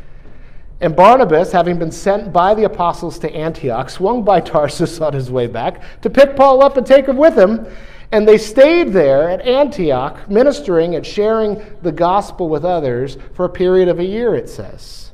And 0.82 0.94
Barnabas, 0.94 1.50
having 1.50 1.78
been 1.78 1.90
sent 1.90 2.32
by 2.32 2.54
the 2.54 2.64
apostles 2.64 3.18
to 3.20 3.34
Antioch, 3.34 3.88
swung 3.88 4.22
by 4.22 4.40
Tarsus 4.40 5.00
on 5.00 5.14
his 5.14 5.30
way 5.30 5.46
back 5.46 5.82
to 6.02 6.10
pick 6.10 6.36
Paul 6.36 6.62
up 6.62 6.76
and 6.76 6.86
take 6.86 7.06
him 7.06 7.16
with 7.16 7.36
him. 7.36 7.66
And 8.12 8.28
they 8.28 8.38
stayed 8.38 8.92
there 8.92 9.30
at 9.30 9.40
Antioch, 9.40 10.30
ministering 10.30 10.94
and 10.94 11.04
sharing 11.04 11.62
the 11.80 11.92
gospel 11.92 12.50
with 12.50 12.64
others 12.66 13.16
for 13.32 13.46
a 13.46 13.50
period 13.50 13.88
of 13.88 13.98
a 13.98 14.04
year, 14.04 14.34
it 14.34 14.48
says, 14.48 15.05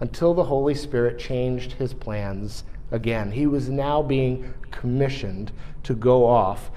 until 0.00 0.34
the 0.34 0.44
Holy 0.44 0.74
Spirit 0.74 1.18
changed 1.18 1.72
his 1.72 1.92
plans 1.92 2.64
again. 2.90 3.32
He 3.32 3.46
was 3.46 3.68
now 3.68 4.02
being 4.02 4.52
commissioned 4.70 5.52
to 5.82 5.94
go 5.94 6.24
off 6.26 6.70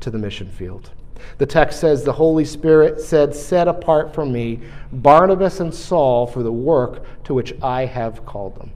to 0.00 0.10
the 0.10 0.18
mission 0.18 0.48
field. 0.48 0.90
The 1.38 1.46
text 1.46 1.80
says, 1.80 2.04
The 2.04 2.12
Holy 2.12 2.44
Spirit 2.44 3.00
said, 3.00 3.34
Set 3.34 3.68
apart 3.68 4.14
for 4.14 4.26
me 4.26 4.60
Barnabas 4.92 5.60
and 5.60 5.74
Saul 5.74 6.26
for 6.26 6.42
the 6.42 6.52
work 6.52 7.04
to 7.24 7.34
which 7.34 7.54
I 7.62 7.86
have 7.86 8.26
called 8.26 8.56
them. 8.56 8.72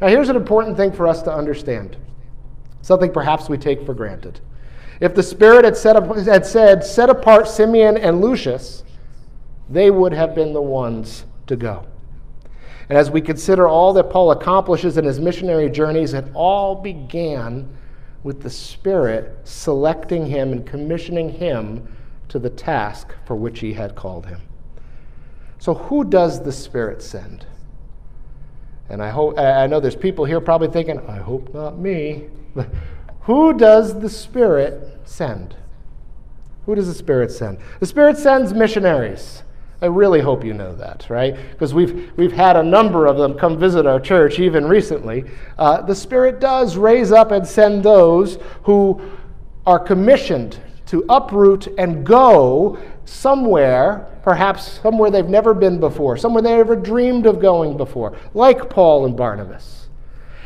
Now, 0.00 0.08
here's 0.08 0.28
an 0.28 0.36
important 0.36 0.76
thing 0.76 0.92
for 0.92 1.06
us 1.06 1.22
to 1.22 1.32
understand 1.32 1.96
something 2.82 3.12
perhaps 3.12 3.48
we 3.48 3.56
take 3.56 3.84
for 3.86 3.94
granted. 3.94 4.40
If 5.00 5.14
the 5.14 5.22
Spirit 5.22 5.64
had, 5.64 5.76
set 5.76 5.96
up, 5.96 6.14
had 6.16 6.46
said, 6.46 6.84
Set 6.84 7.10
apart 7.10 7.48
Simeon 7.48 7.96
and 7.96 8.20
Lucius, 8.20 8.84
they 9.68 9.90
would 9.90 10.12
have 10.12 10.34
been 10.34 10.52
the 10.52 10.62
ones 10.62 11.24
to 11.46 11.56
go. 11.56 11.86
And 12.88 12.98
as 12.98 13.10
we 13.10 13.20
consider 13.20 13.66
all 13.66 13.92
that 13.94 14.10
Paul 14.10 14.30
accomplishes 14.32 14.98
in 14.98 15.04
his 15.04 15.18
missionary 15.18 15.70
journeys, 15.70 16.12
it 16.12 16.26
all 16.34 16.74
began 16.74 17.68
with 18.22 18.42
the 18.42 18.50
Spirit 18.50 19.38
selecting 19.44 20.26
him 20.26 20.52
and 20.52 20.66
commissioning 20.66 21.30
him 21.30 21.86
to 22.28 22.38
the 22.38 22.50
task 22.50 23.14
for 23.26 23.36
which 23.36 23.60
he 23.60 23.72
had 23.72 23.94
called 23.94 24.26
him. 24.26 24.40
So, 25.58 25.74
who 25.74 26.04
does 26.04 26.42
the 26.42 26.52
Spirit 26.52 27.02
send? 27.02 27.46
And 28.88 29.02
I, 29.02 29.08
hope, 29.08 29.38
I 29.38 29.66
know 29.66 29.80
there's 29.80 29.96
people 29.96 30.24
here 30.24 30.40
probably 30.40 30.68
thinking, 30.68 30.98
I 31.08 31.16
hope 31.16 31.54
not 31.54 31.78
me. 31.78 32.24
who 33.20 33.54
does 33.54 33.98
the 33.98 34.10
Spirit 34.10 35.00
send? 35.04 35.56
Who 36.66 36.74
does 36.74 36.86
the 36.86 36.94
Spirit 36.94 37.30
send? 37.30 37.58
The 37.80 37.86
Spirit 37.86 38.18
sends 38.18 38.52
missionaries. 38.52 39.42
I 39.84 39.88
really 39.88 40.22
hope 40.22 40.46
you 40.46 40.54
know 40.54 40.74
that, 40.76 41.10
right? 41.10 41.36
Because 41.50 41.74
we've, 41.74 42.10
we've 42.16 42.32
had 42.32 42.56
a 42.56 42.62
number 42.62 43.04
of 43.04 43.18
them 43.18 43.34
come 43.34 43.58
visit 43.58 43.84
our 43.84 44.00
church 44.00 44.38
even 44.38 44.64
recently. 44.66 45.26
Uh, 45.58 45.82
the 45.82 45.94
Spirit 45.94 46.40
does 46.40 46.78
raise 46.78 47.12
up 47.12 47.32
and 47.32 47.46
send 47.46 47.82
those 47.82 48.38
who 48.62 48.98
are 49.66 49.78
commissioned 49.78 50.58
to 50.86 51.04
uproot 51.10 51.66
and 51.76 52.06
go 52.06 52.78
somewhere, 53.04 54.18
perhaps 54.22 54.80
somewhere 54.80 55.10
they've 55.10 55.28
never 55.28 55.52
been 55.52 55.78
before, 55.78 56.16
somewhere 56.16 56.40
they 56.40 56.56
never 56.56 56.76
dreamed 56.76 57.26
of 57.26 57.38
going 57.38 57.76
before, 57.76 58.16
like 58.32 58.70
Paul 58.70 59.04
and 59.04 59.14
Barnabas. 59.14 59.90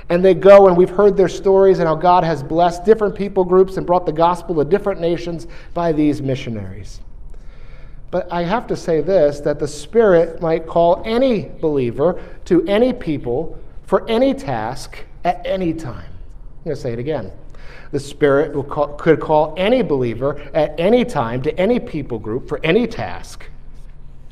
And 0.08 0.24
they 0.24 0.34
go, 0.34 0.66
and 0.66 0.76
we've 0.76 0.90
heard 0.90 1.16
their 1.16 1.28
stories 1.28 1.78
and 1.78 1.86
how 1.86 1.94
God 1.94 2.24
has 2.24 2.42
blessed 2.42 2.84
different 2.84 3.14
people 3.14 3.44
groups 3.44 3.76
and 3.76 3.86
brought 3.86 4.04
the 4.04 4.10
gospel 4.12 4.56
to 4.56 4.64
different 4.64 5.00
nations 5.00 5.46
by 5.74 5.92
these 5.92 6.20
missionaries. 6.20 7.02
But 8.10 8.32
I 8.32 8.42
have 8.42 8.66
to 8.68 8.76
say 8.76 9.00
this 9.00 9.40
that 9.40 9.58
the 9.58 9.68
Spirit 9.68 10.40
might 10.40 10.66
call 10.66 11.02
any 11.04 11.50
believer 11.60 12.22
to 12.46 12.64
any 12.66 12.92
people 12.92 13.58
for 13.84 14.08
any 14.08 14.34
task 14.34 15.04
at 15.24 15.44
any 15.46 15.74
time. 15.74 16.10
I'm 16.58 16.64
going 16.64 16.76
to 16.76 16.82
say 16.82 16.92
it 16.92 16.98
again. 16.98 17.32
The 17.90 18.00
Spirit 18.00 18.52
call, 18.68 18.88
could 18.94 19.20
call 19.20 19.54
any 19.56 19.82
believer 19.82 20.40
at 20.54 20.78
any 20.78 21.04
time 21.04 21.42
to 21.42 21.58
any 21.58 21.78
people 21.80 22.18
group 22.18 22.48
for 22.48 22.60
any 22.62 22.86
task, 22.86 23.46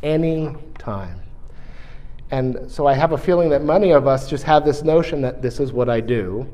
any 0.02 0.54
time. 0.78 1.20
And 2.30 2.70
so 2.70 2.86
I 2.86 2.94
have 2.94 3.12
a 3.12 3.18
feeling 3.18 3.50
that 3.50 3.62
many 3.62 3.92
of 3.92 4.06
us 4.06 4.28
just 4.28 4.44
have 4.44 4.64
this 4.64 4.82
notion 4.82 5.20
that 5.22 5.42
this 5.42 5.60
is 5.60 5.72
what 5.72 5.88
I 5.88 6.00
do, 6.00 6.48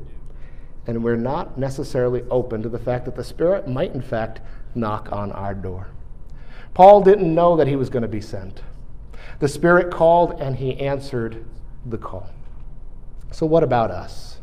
and 0.87 1.03
we're 1.03 1.15
not 1.15 1.57
necessarily 1.57 2.23
open 2.29 2.61
to 2.63 2.69
the 2.69 2.79
fact 2.79 3.05
that 3.05 3.15
the 3.15 3.23
Spirit 3.23 3.67
might, 3.67 3.93
in 3.93 4.01
fact, 4.01 4.41
knock 4.75 5.11
on 5.11 5.31
our 5.31 5.53
door. 5.53 5.87
Paul 6.73 7.01
didn't 7.01 7.33
know 7.33 7.55
that 7.57 7.67
he 7.67 7.75
was 7.75 7.89
going 7.89 8.01
to 8.01 8.07
be 8.07 8.21
sent. 8.21 8.61
The 9.39 9.47
Spirit 9.47 9.91
called 9.91 10.39
and 10.41 10.55
he 10.55 10.79
answered 10.79 11.45
the 11.85 11.97
call. 11.97 12.29
So, 13.31 13.45
what 13.45 13.63
about 13.63 13.91
us? 13.91 14.39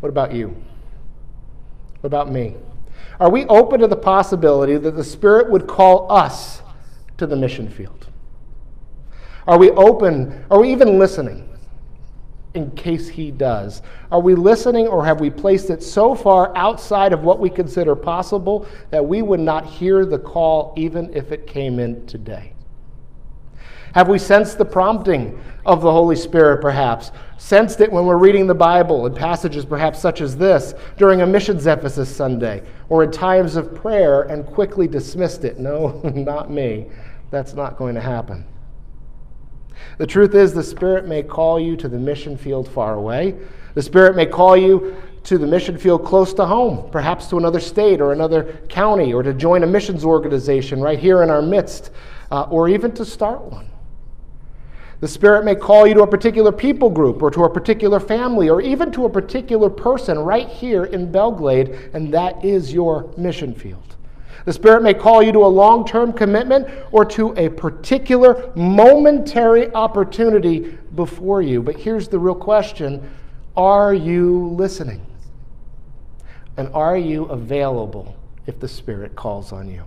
What 0.00 0.08
about 0.08 0.32
you? 0.32 0.48
What 2.00 2.06
about 2.06 2.30
me? 2.30 2.54
Are 3.18 3.30
we 3.30 3.46
open 3.46 3.80
to 3.80 3.86
the 3.86 3.96
possibility 3.96 4.76
that 4.76 4.92
the 4.92 5.04
Spirit 5.04 5.50
would 5.50 5.66
call 5.66 6.10
us 6.12 6.62
to 7.16 7.26
the 7.26 7.36
mission 7.36 7.68
field? 7.68 8.08
Are 9.46 9.58
we 9.58 9.70
open? 9.70 10.44
Are 10.50 10.60
we 10.60 10.70
even 10.70 10.98
listening? 10.98 11.48
In 12.56 12.70
case 12.72 13.06
he 13.06 13.30
does? 13.30 13.82
Are 14.10 14.20
we 14.20 14.34
listening 14.34 14.88
or 14.88 15.04
have 15.04 15.20
we 15.20 15.30
placed 15.30 15.70
it 15.70 15.82
so 15.82 16.14
far 16.14 16.56
outside 16.56 17.12
of 17.12 17.22
what 17.22 17.38
we 17.38 17.50
consider 17.50 17.94
possible 17.94 18.66
that 18.90 19.04
we 19.04 19.22
would 19.22 19.40
not 19.40 19.66
hear 19.66 20.06
the 20.06 20.18
call 20.18 20.72
even 20.76 21.14
if 21.14 21.32
it 21.32 21.46
came 21.46 21.78
in 21.78 22.06
today? 22.06 22.54
Have 23.92 24.08
we 24.08 24.18
sensed 24.18 24.58
the 24.58 24.64
prompting 24.64 25.38
of 25.64 25.80
the 25.80 25.90
Holy 25.90 26.16
Spirit, 26.16 26.60
perhaps? 26.60 27.12
Sensed 27.38 27.80
it 27.80 27.90
when 27.90 28.04
we're 28.04 28.18
reading 28.18 28.46
the 28.46 28.54
Bible 28.54 29.06
in 29.06 29.14
passages 29.14 29.64
perhaps 29.64 29.98
such 29.98 30.20
as 30.20 30.36
this 30.36 30.74
during 30.96 31.22
a 31.22 31.26
missions 31.26 31.66
emphasis 31.66 32.14
Sunday 32.14 32.62
or 32.88 33.04
in 33.04 33.10
times 33.10 33.56
of 33.56 33.74
prayer 33.74 34.22
and 34.22 34.46
quickly 34.46 34.88
dismissed 34.88 35.44
it? 35.44 35.58
No, 35.58 36.00
not 36.14 36.50
me. 36.50 36.86
That's 37.30 37.54
not 37.54 37.76
going 37.76 37.94
to 37.94 38.00
happen. 38.00 38.44
The 39.98 40.06
truth 40.06 40.34
is, 40.34 40.52
the 40.52 40.62
Spirit 40.62 41.06
may 41.06 41.22
call 41.22 41.58
you 41.58 41.76
to 41.76 41.88
the 41.88 41.98
mission 41.98 42.36
field 42.36 42.68
far 42.68 42.94
away. 42.94 43.34
The 43.74 43.82
Spirit 43.82 44.16
may 44.16 44.26
call 44.26 44.56
you 44.56 44.96
to 45.24 45.38
the 45.38 45.46
mission 45.46 45.76
field 45.76 46.04
close 46.04 46.32
to 46.34 46.46
home, 46.46 46.88
perhaps 46.90 47.26
to 47.28 47.36
another 47.36 47.60
state 47.60 48.00
or 48.00 48.12
another 48.12 48.60
county, 48.68 49.12
or 49.12 49.22
to 49.22 49.34
join 49.34 49.64
a 49.64 49.66
missions 49.66 50.04
organization 50.04 50.80
right 50.80 50.98
here 50.98 51.22
in 51.22 51.30
our 51.30 51.42
midst, 51.42 51.90
uh, 52.30 52.42
or 52.42 52.68
even 52.68 52.92
to 52.92 53.04
start 53.04 53.40
one. 53.40 53.68
The 55.00 55.08
Spirit 55.08 55.44
may 55.44 55.54
call 55.54 55.86
you 55.86 55.94
to 55.94 56.02
a 56.02 56.06
particular 56.06 56.52
people 56.52 56.90
group, 56.90 57.22
or 57.22 57.30
to 57.32 57.44
a 57.44 57.50
particular 57.50 58.00
family, 58.00 58.48
or 58.48 58.60
even 58.60 58.92
to 58.92 59.04
a 59.04 59.10
particular 59.10 59.68
person 59.68 60.18
right 60.18 60.48
here 60.48 60.84
in 60.84 61.10
Belle 61.10 61.32
Glade, 61.32 61.90
and 61.92 62.14
that 62.14 62.44
is 62.44 62.72
your 62.72 63.12
mission 63.16 63.54
field. 63.54 63.95
The 64.46 64.52
Spirit 64.52 64.84
may 64.84 64.94
call 64.94 65.24
you 65.24 65.32
to 65.32 65.44
a 65.44 65.48
long 65.48 65.84
term 65.84 66.12
commitment 66.12 66.68
or 66.92 67.04
to 67.04 67.34
a 67.36 67.48
particular 67.48 68.52
momentary 68.54 69.74
opportunity 69.74 70.78
before 70.94 71.42
you. 71.42 71.62
But 71.62 71.76
here's 71.76 72.06
the 72.08 72.20
real 72.20 72.36
question 72.36 73.10
Are 73.56 73.92
you 73.92 74.48
listening? 74.50 75.04
And 76.56 76.68
are 76.72 76.96
you 76.96 77.24
available 77.24 78.16
if 78.46 78.60
the 78.60 78.68
Spirit 78.68 79.16
calls 79.16 79.50
on 79.50 79.68
you? 79.68 79.82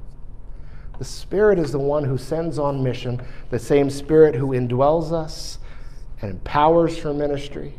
The 0.97 1.05
Spirit 1.05 1.57
is 1.57 1.71
the 1.71 1.79
one 1.79 2.03
who 2.03 2.17
sends 2.17 2.59
on 2.59 2.83
mission, 2.83 3.21
the 3.51 3.59
same 3.59 3.89
Spirit 3.89 4.35
who 4.35 4.49
indwells 4.49 5.13
us 5.13 5.57
and 6.21 6.31
empowers 6.31 6.97
for 6.97 7.13
ministry, 7.13 7.73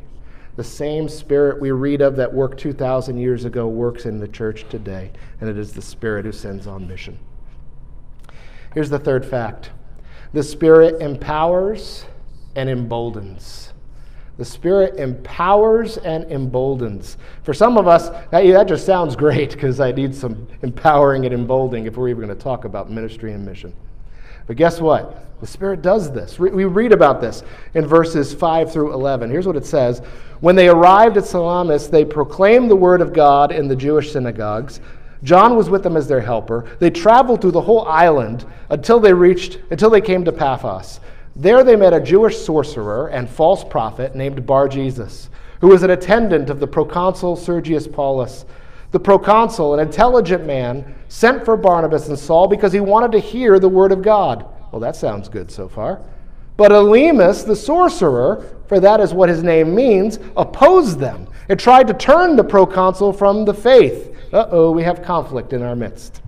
the 0.57 0.65
same 0.65 1.09
Spirit 1.09 1.61
we 1.61 1.71
read 1.71 2.01
of 2.01 2.17
that 2.17 2.33
worked 2.33 2.59
2,000 2.61 3.17
years 3.17 3.45
ago 3.45 3.69
works 3.69 4.07
in 4.07 4.19
the 4.19 4.29
church 4.29 4.67
today, 4.69 5.11
and 5.41 5.49
it 5.49 5.57
is 5.57 5.73
the 5.73 5.83
Spirit 5.83 6.25
who 6.25 6.33
sends 6.33 6.67
on 6.67 6.87
mission. 6.87 7.19
Here's 8.75 8.91
the 8.91 8.99
third 8.99 9.25
fact 9.25 9.71
the 10.33 10.43
Spirit 10.43 11.01
empowers 11.01 12.07
and 12.57 12.69
emboldens. 12.69 13.73
The 14.37 14.45
Spirit 14.45 14.97
empowers 14.99 15.99
and 15.99 16.25
emboldens. 16.31 17.19
For 17.43 17.53
some 17.53 17.77
of 17.77 17.87
us, 17.87 18.09
that, 18.31 18.47
that 18.47 18.69
just 18.69 18.87
sounds 18.87 19.15
great 19.15 19.51
because 19.51 19.81
I 19.81 19.93
need 19.93 20.15
some 20.15 20.49
empowering 20.63 21.27
and 21.27 21.35
emboldening 21.35 21.87
if 21.87 21.97
we're 21.97 22.09
even 22.09 22.25
going 22.25 22.37
to 22.37 22.43
talk 22.43 22.65
about 22.65 22.91
ministry 22.91 23.33
and 23.33 23.45
mission. 23.45 23.75
But 24.47 24.57
guess 24.57 24.81
what? 24.81 25.25
The 25.41 25.47
Spirit 25.47 25.81
does 25.81 26.13
this. 26.13 26.39
We 26.39 26.65
read 26.67 26.93
about 26.93 27.21
this 27.23 27.43
in 27.73 27.87
verses 27.87 28.35
5 28.35 28.73
through 28.73 28.93
11. 28.93 29.31
Here's 29.31 29.47
what 29.47 29.57
it 29.57 29.65
says 29.65 30.01
When 30.41 30.55
they 30.55 30.69
arrived 30.69 31.17
at 31.17 31.25
Salamis, 31.25 31.89
they 31.89 32.05
proclaimed 32.05 32.71
the 32.71 32.77
word 32.77 33.01
of 33.01 33.15
God 33.15 33.51
in 33.51 33.67
the 33.67 33.77
Jewish 33.77 34.13
synagogues. 34.13 34.81
John 35.23 35.57
was 35.57 35.71
with 35.71 35.83
them 35.83 35.97
as 35.97 36.09
their 36.09 36.21
helper. 36.21 36.67
They 36.79 36.91
traveled 36.91 37.41
through 37.41 37.51
the 37.53 37.61
whole 37.61 37.87
island 37.87 38.45
until 38.69 39.01
they 39.01 39.13
reached 39.13 39.59
until 39.71 39.91
they 39.91 40.01
came 40.01 40.25
to 40.25 40.33
Paphos. 40.33 41.01
There 41.37 41.63
they 41.65 41.77
met 41.77 41.95
a 41.95 42.01
Jewish 42.01 42.39
sorcerer 42.39 43.09
and 43.09 43.29
false 43.29 43.65
prophet 43.65 44.15
named 44.15 44.45
Bar 44.47 44.69
Jesus, 44.69 45.31
who 45.61 45.69
was 45.69 45.83
an 45.83 45.91
attendant 45.91 46.51
of 46.51 46.61
the 46.61 46.67
proconsul 46.67 47.37
Sergius 47.37 47.87
Paulus. 47.87 48.45
The 48.93 49.01
proconsul, 49.01 49.75
an 49.75 49.81
intelligent 49.81 50.47
man, 50.47 50.95
sent 51.09 51.45
for 51.45 51.57
Barnabas 51.57 52.09
and 52.09 52.19
Saul 52.19 52.49
because 52.49 52.73
he 52.73 52.81
wanted 52.81 53.13
to 53.13 53.19
hear 53.19 53.59
the 53.59 53.69
word 53.69 53.93
of 53.93 54.03
God. 54.03 54.47
Well, 54.73 54.81
that 54.81 54.97
sounds 54.97 55.29
good 55.29 55.51
so 55.51 55.69
far. 55.69 56.01
But 56.57 56.73
Elymas, 56.73 57.47
the 57.47 57.57
sorcerer, 57.57 58.45
for 58.67 58.81
that 58.81 59.01
is 59.01 59.15
what 59.15 59.29
his 59.29 59.43
name 59.43 59.75
means, 59.75 60.19
opposed 60.37 60.99
them 60.99 61.27
and 61.49 61.59
tried 61.59 61.89
to 61.89 61.95
turn 61.95 62.37
the 62.37 62.45
proconsul 62.45 63.13
from 63.13 63.45
the 63.45 63.55
faith. 63.55 64.15
Uh 64.33 64.47
oh, 64.51 64.71
we 64.71 64.83
have 64.83 65.03
conflict 65.03 65.53
in 65.53 65.63
our 65.63 65.75
midst. 65.75 66.23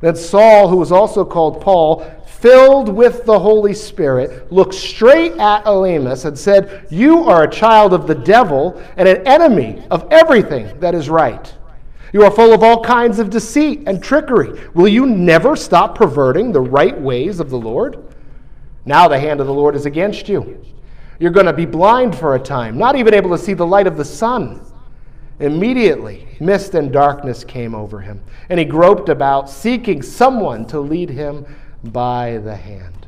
Then 0.00 0.14
Saul, 0.14 0.68
who 0.68 0.76
was 0.76 0.92
also 0.92 1.24
called 1.24 1.60
Paul, 1.60 2.06
filled 2.44 2.90
with 2.90 3.24
the 3.24 3.38
Holy 3.38 3.72
Spirit, 3.72 4.52
looked 4.52 4.74
straight 4.74 5.32
at 5.38 5.64
Elymas 5.64 6.26
and 6.26 6.38
said, 6.38 6.86
You 6.90 7.24
are 7.24 7.44
a 7.44 7.50
child 7.50 7.94
of 7.94 8.06
the 8.06 8.14
devil 8.14 8.82
and 8.98 9.08
an 9.08 9.26
enemy 9.26 9.82
of 9.90 10.06
everything 10.10 10.78
that 10.78 10.94
is 10.94 11.08
right. 11.08 11.54
You 12.12 12.22
are 12.22 12.30
full 12.30 12.52
of 12.52 12.62
all 12.62 12.84
kinds 12.84 13.18
of 13.18 13.30
deceit 13.30 13.84
and 13.86 14.02
trickery. 14.02 14.60
Will 14.74 14.88
you 14.88 15.06
never 15.06 15.56
stop 15.56 15.94
perverting 15.94 16.52
the 16.52 16.60
right 16.60 17.00
ways 17.00 17.40
of 17.40 17.48
the 17.48 17.56
Lord? 17.56 18.14
Now 18.84 19.08
the 19.08 19.18
hand 19.18 19.40
of 19.40 19.46
the 19.46 19.54
Lord 19.54 19.74
is 19.74 19.86
against 19.86 20.28
you. 20.28 20.62
You're 21.18 21.30
going 21.30 21.46
to 21.46 21.52
be 21.54 21.64
blind 21.64 22.14
for 22.14 22.34
a 22.34 22.38
time, 22.38 22.76
not 22.76 22.94
even 22.94 23.14
able 23.14 23.30
to 23.30 23.42
see 23.42 23.54
the 23.54 23.64
light 23.64 23.86
of 23.86 23.96
the 23.96 24.04
sun. 24.04 24.60
Immediately, 25.40 26.28
mist 26.40 26.74
and 26.74 26.92
darkness 26.92 27.42
came 27.42 27.74
over 27.74 28.00
him, 28.00 28.20
and 28.50 28.58
he 28.58 28.66
groped 28.66 29.08
about, 29.08 29.48
seeking 29.48 30.02
someone 30.02 30.66
to 30.66 30.78
lead 30.78 31.08
him 31.08 31.46
by 31.92 32.38
the 32.38 32.54
hand. 32.54 33.06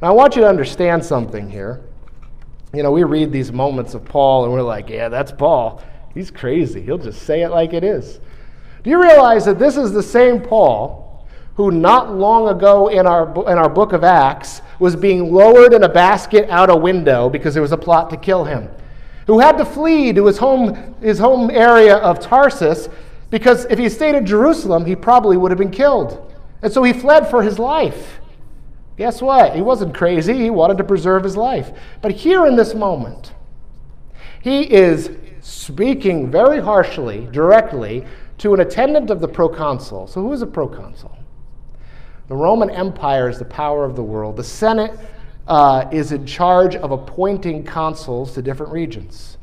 Now, 0.00 0.08
I 0.08 0.12
want 0.12 0.36
you 0.36 0.42
to 0.42 0.48
understand 0.48 1.04
something 1.04 1.48
here. 1.48 1.82
You 2.72 2.82
know, 2.82 2.90
we 2.90 3.04
read 3.04 3.32
these 3.32 3.52
moments 3.52 3.94
of 3.94 4.04
Paul, 4.04 4.44
and 4.44 4.52
we're 4.52 4.62
like, 4.62 4.88
yeah, 4.88 5.08
that's 5.08 5.32
Paul. 5.32 5.82
He's 6.12 6.30
crazy. 6.30 6.82
He'll 6.82 6.98
just 6.98 7.22
say 7.22 7.42
it 7.42 7.50
like 7.50 7.72
it 7.72 7.84
is. 7.84 8.20
Do 8.82 8.90
you 8.90 9.00
realize 9.00 9.44
that 9.46 9.58
this 9.58 9.76
is 9.76 9.92
the 9.92 10.02
same 10.02 10.40
Paul 10.40 11.26
who, 11.56 11.70
not 11.70 12.12
long 12.12 12.48
ago 12.48 12.88
in 12.88 13.06
our, 13.06 13.28
in 13.50 13.58
our 13.58 13.68
book 13.68 13.92
of 13.92 14.04
Acts, 14.04 14.60
was 14.78 14.96
being 14.96 15.32
lowered 15.32 15.72
in 15.72 15.84
a 15.84 15.88
basket 15.88 16.50
out 16.50 16.68
a 16.68 16.76
window 16.76 17.28
because 17.28 17.54
there 17.54 17.62
was 17.62 17.72
a 17.72 17.76
plot 17.76 18.10
to 18.10 18.16
kill 18.16 18.44
him, 18.44 18.68
who 19.26 19.38
had 19.38 19.56
to 19.58 19.64
flee 19.64 20.12
to 20.12 20.26
his 20.26 20.38
home, 20.38 20.94
his 21.00 21.18
home 21.18 21.50
area 21.50 21.96
of 21.96 22.18
Tarsus 22.18 22.88
because 23.34 23.64
if 23.64 23.80
he 23.80 23.88
stayed 23.88 24.14
in 24.14 24.24
Jerusalem, 24.24 24.86
he 24.86 24.94
probably 24.94 25.36
would 25.36 25.50
have 25.50 25.58
been 25.58 25.72
killed. 25.72 26.32
And 26.64 26.72
so 26.72 26.82
he 26.82 26.94
fled 26.94 27.28
for 27.28 27.42
his 27.42 27.58
life. 27.58 28.20
Guess 28.96 29.20
what? 29.20 29.54
He 29.54 29.60
wasn't 29.60 29.94
crazy, 29.94 30.32
he 30.32 30.48
wanted 30.48 30.78
to 30.78 30.84
preserve 30.84 31.22
his 31.22 31.36
life. 31.36 31.70
But 32.00 32.12
here 32.12 32.46
in 32.46 32.56
this 32.56 32.74
moment, 32.74 33.34
he 34.40 34.62
is 34.72 35.10
speaking 35.42 36.30
very 36.30 36.60
harshly, 36.62 37.28
directly, 37.32 38.06
to 38.38 38.54
an 38.54 38.60
attendant 38.60 39.10
of 39.10 39.20
the 39.20 39.28
proconsul. 39.28 40.06
So, 40.06 40.22
who 40.22 40.32
is 40.32 40.40
a 40.40 40.46
proconsul? 40.46 41.14
The 42.28 42.36
Roman 42.36 42.70
Empire 42.70 43.28
is 43.28 43.38
the 43.38 43.44
power 43.44 43.84
of 43.84 43.94
the 43.94 44.02
world. 44.02 44.38
The 44.38 44.44
Senate 44.44 44.98
uh, 45.46 45.86
is 45.92 46.12
in 46.12 46.24
charge 46.24 46.76
of 46.76 46.92
appointing 46.92 47.64
consuls 47.64 48.32
to 48.34 48.42
different 48.42 48.72
regions. 48.72 49.36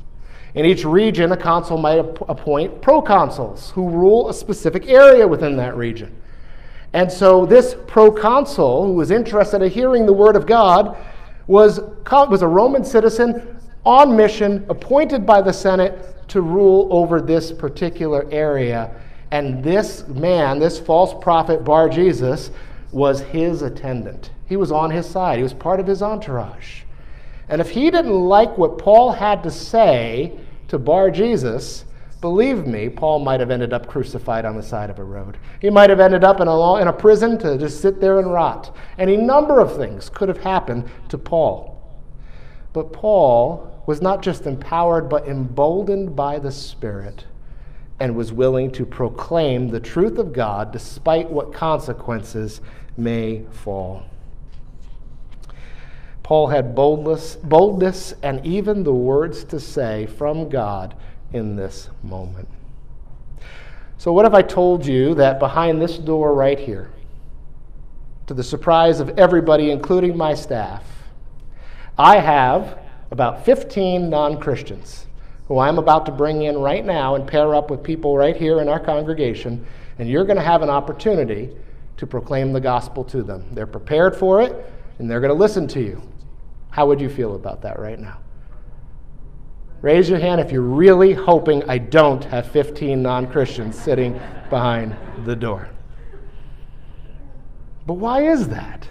In 0.55 0.65
each 0.65 0.85
region, 0.85 1.31
a 1.31 1.37
consul 1.37 1.77
might 1.77 1.99
appoint 1.99 2.81
proconsuls 2.81 3.69
who 3.73 3.89
rule 3.89 4.29
a 4.29 4.33
specific 4.33 4.87
area 4.87 5.27
within 5.27 5.55
that 5.57 5.77
region. 5.77 6.15
And 6.93 7.11
so, 7.11 7.45
this 7.45 7.75
proconsul, 7.87 8.85
who 8.85 8.93
was 8.93 9.11
interested 9.11 9.61
in 9.61 9.71
hearing 9.71 10.05
the 10.05 10.13
word 10.13 10.35
of 10.35 10.45
God, 10.45 10.97
was, 11.47 11.79
was 12.09 12.41
a 12.41 12.47
Roman 12.47 12.83
citizen 12.83 13.59
on 13.85 14.15
mission, 14.15 14.65
appointed 14.69 15.25
by 15.25 15.41
the 15.41 15.53
Senate 15.53 16.27
to 16.29 16.41
rule 16.41 16.87
over 16.91 17.21
this 17.21 17.51
particular 17.51 18.27
area. 18.31 18.93
And 19.31 19.63
this 19.63 20.07
man, 20.07 20.59
this 20.59 20.79
false 20.79 21.13
prophet 21.21 21.63
Bar 21.63 21.89
Jesus, 21.89 22.51
was 22.91 23.21
his 23.21 23.61
attendant. 23.61 24.31
He 24.47 24.57
was 24.57 24.71
on 24.71 24.91
his 24.91 25.05
side, 25.05 25.37
he 25.37 25.43
was 25.43 25.53
part 25.53 25.79
of 25.79 25.87
his 25.87 26.01
entourage. 26.01 26.81
And 27.47 27.59
if 27.59 27.69
he 27.69 27.89
didn't 27.89 28.13
like 28.13 28.57
what 28.57 28.77
Paul 28.77 29.11
had 29.11 29.43
to 29.43 29.51
say 29.51 30.37
to 30.67 30.77
Bar 30.77 31.11
Jesus, 31.11 31.85
believe 32.21 32.67
me, 32.67 32.87
Paul 32.87 33.19
might 33.19 33.39
have 33.39 33.51
ended 33.51 33.73
up 33.73 33.87
crucified 33.87 34.45
on 34.45 34.55
the 34.55 34.63
side 34.63 34.89
of 34.89 34.99
a 34.99 35.03
road. 35.03 35.37
He 35.59 35.69
might 35.69 35.89
have 35.89 35.99
ended 35.99 36.23
up 36.23 36.39
in 36.39 36.47
a, 36.47 36.55
law, 36.55 36.77
in 36.77 36.87
a 36.87 36.93
prison 36.93 37.37
to 37.39 37.57
just 37.57 37.81
sit 37.81 37.99
there 37.99 38.19
and 38.19 38.31
rot. 38.31 38.75
Any 38.97 39.17
number 39.17 39.59
of 39.59 39.75
things 39.75 40.09
could 40.09 40.29
have 40.29 40.37
happened 40.37 40.89
to 41.09 41.17
Paul. 41.17 41.81
But 42.73 42.93
Paul 42.93 43.83
was 43.87 44.01
not 44.01 44.21
just 44.21 44.45
empowered, 44.45 45.09
but 45.09 45.27
emboldened 45.27 46.15
by 46.15 46.39
the 46.39 46.51
Spirit 46.51 47.25
and 47.99 48.15
was 48.15 48.31
willing 48.31 48.71
to 48.71 48.85
proclaim 48.85 49.67
the 49.67 49.79
truth 49.79 50.17
of 50.17 50.33
God 50.33 50.71
despite 50.71 51.29
what 51.29 51.53
consequences 51.53 52.61
may 52.97 53.43
fall. 53.51 54.03
Paul 56.23 56.47
had 56.47 56.73
boldness, 56.73 57.35
boldness 57.35 58.13
and 58.23 58.45
even 58.45 58.83
the 58.83 58.93
words 58.93 59.43
to 59.45 59.59
say 59.59 60.05
from 60.05 60.49
God 60.49 60.95
in 61.33 61.55
this 61.55 61.89
moment. 62.03 62.47
So, 63.97 64.11
what 64.13 64.25
if 64.25 64.33
I 64.33 64.41
told 64.41 64.85
you 64.85 65.13
that 65.15 65.39
behind 65.39 65.81
this 65.81 65.97
door 65.97 66.33
right 66.33 66.59
here, 66.59 66.89
to 68.27 68.33
the 68.33 68.43
surprise 68.43 68.99
of 68.99 69.09
everybody, 69.19 69.71
including 69.71 70.17
my 70.17 70.33
staff, 70.33 70.83
I 71.97 72.17
have 72.17 72.79
about 73.11 73.45
15 73.45 74.09
non 74.09 74.39
Christians 74.39 75.05
who 75.51 75.59
I'm 75.59 75.77
about 75.77 76.05
to 76.05 76.13
bring 76.13 76.43
in 76.43 76.57
right 76.57 76.85
now 76.85 77.15
and 77.15 77.27
pair 77.27 77.53
up 77.53 77.69
with 77.69 77.83
people 77.83 78.17
right 78.17 78.37
here 78.37 78.61
in 78.61 78.69
our 78.69 78.79
congregation, 78.79 79.65
and 79.99 80.09
you're 80.09 80.23
going 80.23 80.37
to 80.37 80.41
have 80.41 80.61
an 80.61 80.69
opportunity 80.69 81.49
to 81.97 82.07
proclaim 82.07 82.53
the 82.53 82.61
gospel 82.61 83.03
to 83.03 83.21
them. 83.21 83.45
They're 83.51 83.67
prepared 83.67 84.15
for 84.15 84.41
it, 84.41 84.65
and 84.97 85.11
they're 85.11 85.19
going 85.19 85.33
to 85.33 85.37
listen 85.37 85.67
to 85.67 85.81
you. 85.81 86.01
How 86.69 86.87
would 86.87 87.01
you 87.01 87.09
feel 87.09 87.35
about 87.35 87.61
that 87.63 87.79
right 87.79 87.99
now? 87.99 88.19
Raise 89.81 90.09
your 90.09 90.19
hand 90.19 90.39
if 90.39 90.51
you're 90.51 90.61
really 90.61 91.13
hoping 91.13 91.67
I 91.69 91.79
don't 91.79 92.23
have 92.25 92.49
15 92.51 93.01
non 93.01 93.27
Christians 93.27 93.79
sitting 93.79 94.19
behind 94.49 94.95
the 95.25 95.35
door. 95.35 95.69
But 97.87 97.95
why 97.95 98.27
is 98.27 98.47
that? 98.49 98.87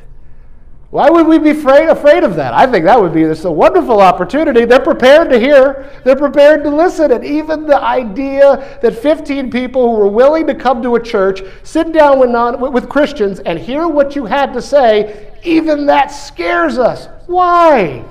Why 0.91 1.09
would 1.09 1.29
we 1.29 1.39
be 1.39 1.51
afraid, 1.51 1.89
afraid 1.89 2.25
of 2.25 2.35
that? 2.35 2.53
I 2.53 2.67
think 2.67 2.85
that 2.85 3.01
would 3.01 3.15
be 3.15 3.23
this 3.23 3.45
a 3.45 3.51
wonderful 3.51 4.01
opportunity. 4.01 4.65
They're 4.65 4.81
prepared 4.81 5.31
to 5.31 5.39
hear, 5.39 5.89
they're 6.05 6.17
prepared 6.17 6.65
to 6.65 6.71
listen. 6.71 7.13
And 7.13 7.25
even 7.25 7.65
the 7.65 7.81
idea 7.81 8.81
that 8.83 8.99
15 8.99 9.53
people 9.53 9.89
who 9.89 10.01
were 10.01 10.09
willing 10.09 10.49
to 10.49 10.55
come 10.57 10.83
to 10.83 10.97
a 10.97 11.03
church, 11.03 11.43
sit 11.63 11.93
down 11.93 12.19
with, 12.19 12.31
non, 12.31 12.73
with 12.73 12.89
Christians, 12.89 13.39
and 13.39 13.57
hear 13.57 13.87
what 13.87 14.17
you 14.17 14.27
had 14.27 14.53
to 14.53 14.61
say, 14.61 15.33
even 15.45 15.87
that 15.87 16.09
scares 16.09 16.77
us. 16.77 17.07
Why? 17.29 18.05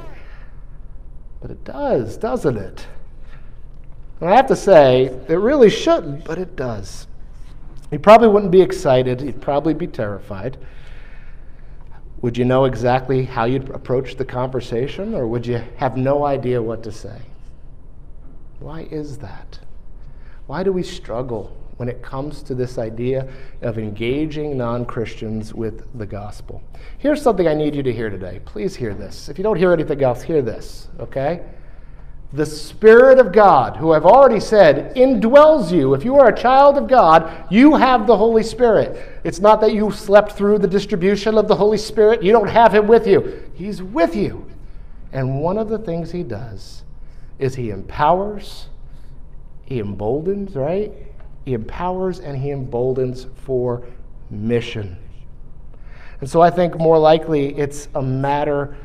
But 1.41 1.51
it 1.51 1.63
does, 1.63 2.17
doesn't 2.17 2.57
it? 2.57 2.87
And 4.19 4.29
I 4.29 4.35
have 4.35 4.47
to 4.47 4.55
say, 4.55 5.05
it 5.27 5.35
really 5.35 5.69
shouldn't, 5.69 6.25
but 6.25 6.37
it 6.37 6.55
does. 6.55 7.07
You 7.91 7.99
probably 7.99 8.27
wouldn't 8.27 8.51
be 8.51 8.61
excited, 8.61 9.21
you'd 9.21 9.41
probably 9.41 9.73
be 9.73 9.87
terrified. 9.87 10.57
Would 12.21 12.37
you 12.37 12.43
know 12.43 12.65
exactly 12.65 13.23
how 13.23 13.45
you'd 13.45 13.69
approach 13.69 14.15
the 14.15 14.25
conversation, 14.25 15.15
or 15.15 15.25
would 15.27 15.47
you 15.47 15.63
have 15.77 15.95
no 15.95 16.25
idea 16.25 16.61
what 16.61 16.83
to 16.83 16.91
say? 16.91 17.21
Why 18.59 18.81
is 18.91 19.17
that? 19.19 19.59
Why 20.47 20.63
do 20.63 20.73
we 20.73 20.83
struggle 20.83 21.55
when 21.79 21.87
it 21.87 22.01
comes 22.01 22.43
to 22.43 22.53
this 22.53 22.77
idea 22.77 23.25
of 23.61 23.79
engaging 23.79 24.57
non 24.57 24.85
Christians 24.85 25.53
with 25.53 25.87
the 25.97 26.05
gospel? 26.05 26.61
Here's 26.97 27.21
something 27.21 27.47
I 27.47 27.53
need 27.53 27.73
you 27.73 27.83
to 27.83 27.93
hear 27.93 28.09
today. 28.09 28.41
Please 28.43 28.75
hear 28.75 28.93
this. 28.93 29.29
If 29.29 29.37
you 29.37 29.45
don't 29.45 29.55
hear 29.55 29.71
anything 29.71 30.03
else, 30.03 30.21
hear 30.21 30.41
this, 30.41 30.89
okay? 30.99 31.41
The 32.33 32.45
Spirit 32.45 33.17
of 33.17 33.31
God, 33.31 33.77
who 33.77 33.93
I've 33.93 34.05
already 34.05 34.41
said 34.41 34.93
indwells 34.97 35.71
you. 35.71 35.93
If 35.93 36.03
you 36.03 36.17
are 36.17 36.27
a 36.27 36.37
child 36.37 36.77
of 36.77 36.89
God, 36.89 37.47
you 37.49 37.75
have 37.75 38.05
the 38.05 38.17
Holy 38.17 38.43
Spirit. 38.43 39.21
It's 39.23 39.39
not 39.39 39.61
that 39.61 39.71
you 39.71 39.89
slept 39.89 40.33
through 40.33 40.59
the 40.59 40.67
distribution 40.67 41.37
of 41.37 41.47
the 41.47 41.55
Holy 41.55 41.77
Spirit, 41.77 42.21
you 42.21 42.33
don't 42.33 42.49
have 42.49 42.75
Him 42.75 42.87
with 42.87 43.07
you. 43.07 43.49
He's 43.53 43.81
with 43.81 44.17
you. 44.17 44.45
And 45.13 45.39
one 45.39 45.57
of 45.57 45.69
the 45.69 45.79
things 45.79 46.11
He 46.11 46.23
does 46.23 46.83
is 47.39 47.55
He 47.55 47.69
empowers, 47.69 48.67
He 49.63 49.79
emboldens, 49.79 50.57
right? 50.57 50.91
He 51.49 51.55
empowers 51.55 52.19
and 52.19 52.37
He 52.37 52.51
emboldens 52.51 53.25
for 53.33 53.83
mission. 54.29 54.95
And 56.21 56.29
so 56.29 56.41
I 56.41 56.51
think 56.51 56.77
more 56.77 56.99
likely 56.99 57.57
it's 57.57 57.87
a 57.95 58.01
matter 58.03 58.77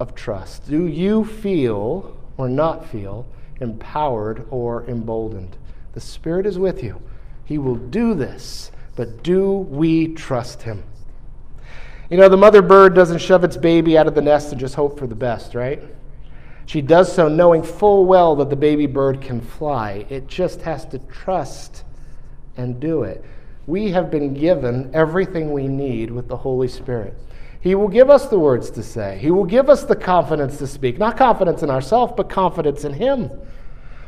of 0.00 0.16
trust. 0.16 0.68
Do 0.68 0.88
you 0.88 1.24
feel 1.24 2.16
or 2.36 2.48
not 2.48 2.84
feel 2.84 3.24
empowered 3.60 4.48
or 4.50 4.84
emboldened. 4.86 5.56
The 5.92 6.00
Spirit 6.00 6.44
is 6.44 6.58
with 6.58 6.82
you. 6.82 7.00
He 7.44 7.56
will 7.56 7.76
do 7.76 8.14
this, 8.14 8.72
but 8.96 9.22
do 9.22 9.50
we 9.52 10.08
trust 10.08 10.62
Him? 10.62 10.82
You 12.10 12.16
know, 12.16 12.28
the 12.28 12.36
mother 12.36 12.62
bird 12.62 12.96
doesn't 12.96 13.18
shove 13.18 13.44
its 13.44 13.56
baby 13.56 13.96
out 13.96 14.08
of 14.08 14.16
the 14.16 14.22
nest 14.22 14.50
and 14.50 14.60
just 14.60 14.74
hope 14.74 14.98
for 14.98 15.06
the 15.06 15.14
best, 15.14 15.54
right? 15.54 15.80
She 16.66 16.82
does 16.82 17.12
so 17.12 17.28
knowing 17.28 17.62
full 17.62 18.06
well 18.06 18.34
that 18.36 18.50
the 18.50 18.56
baby 18.56 18.86
bird 18.86 19.20
can 19.20 19.40
fly. 19.40 20.04
It 20.08 20.26
just 20.26 20.62
has 20.62 20.84
to 20.86 20.98
trust 20.98 21.84
and 22.58 22.78
do 22.78 23.04
it. 23.04 23.24
We 23.66 23.90
have 23.92 24.10
been 24.10 24.34
given 24.34 24.90
everything 24.92 25.52
we 25.52 25.68
need 25.68 26.10
with 26.10 26.28
the 26.28 26.36
Holy 26.36 26.68
Spirit. 26.68 27.14
He 27.60 27.74
will 27.74 27.88
give 27.88 28.10
us 28.10 28.28
the 28.28 28.38
words 28.38 28.70
to 28.72 28.82
say. 28.82 29.18
He 29.18 29.30
will 29.30 29.44
give 29.44 29.68
us 29.68 29.84
the 29.84 29.96
confidence 29.96 30.58
to 30.58 30.66
speak. 30.66 30.98
Not 30.98 31.16
confidence 31.16 31.62
in 31.62 31.70
ourselves, 31.70 32.12
but 32.16 32.28
confidence 32.28 32.84
in 32.84 32.92
Him. 32.92 33.30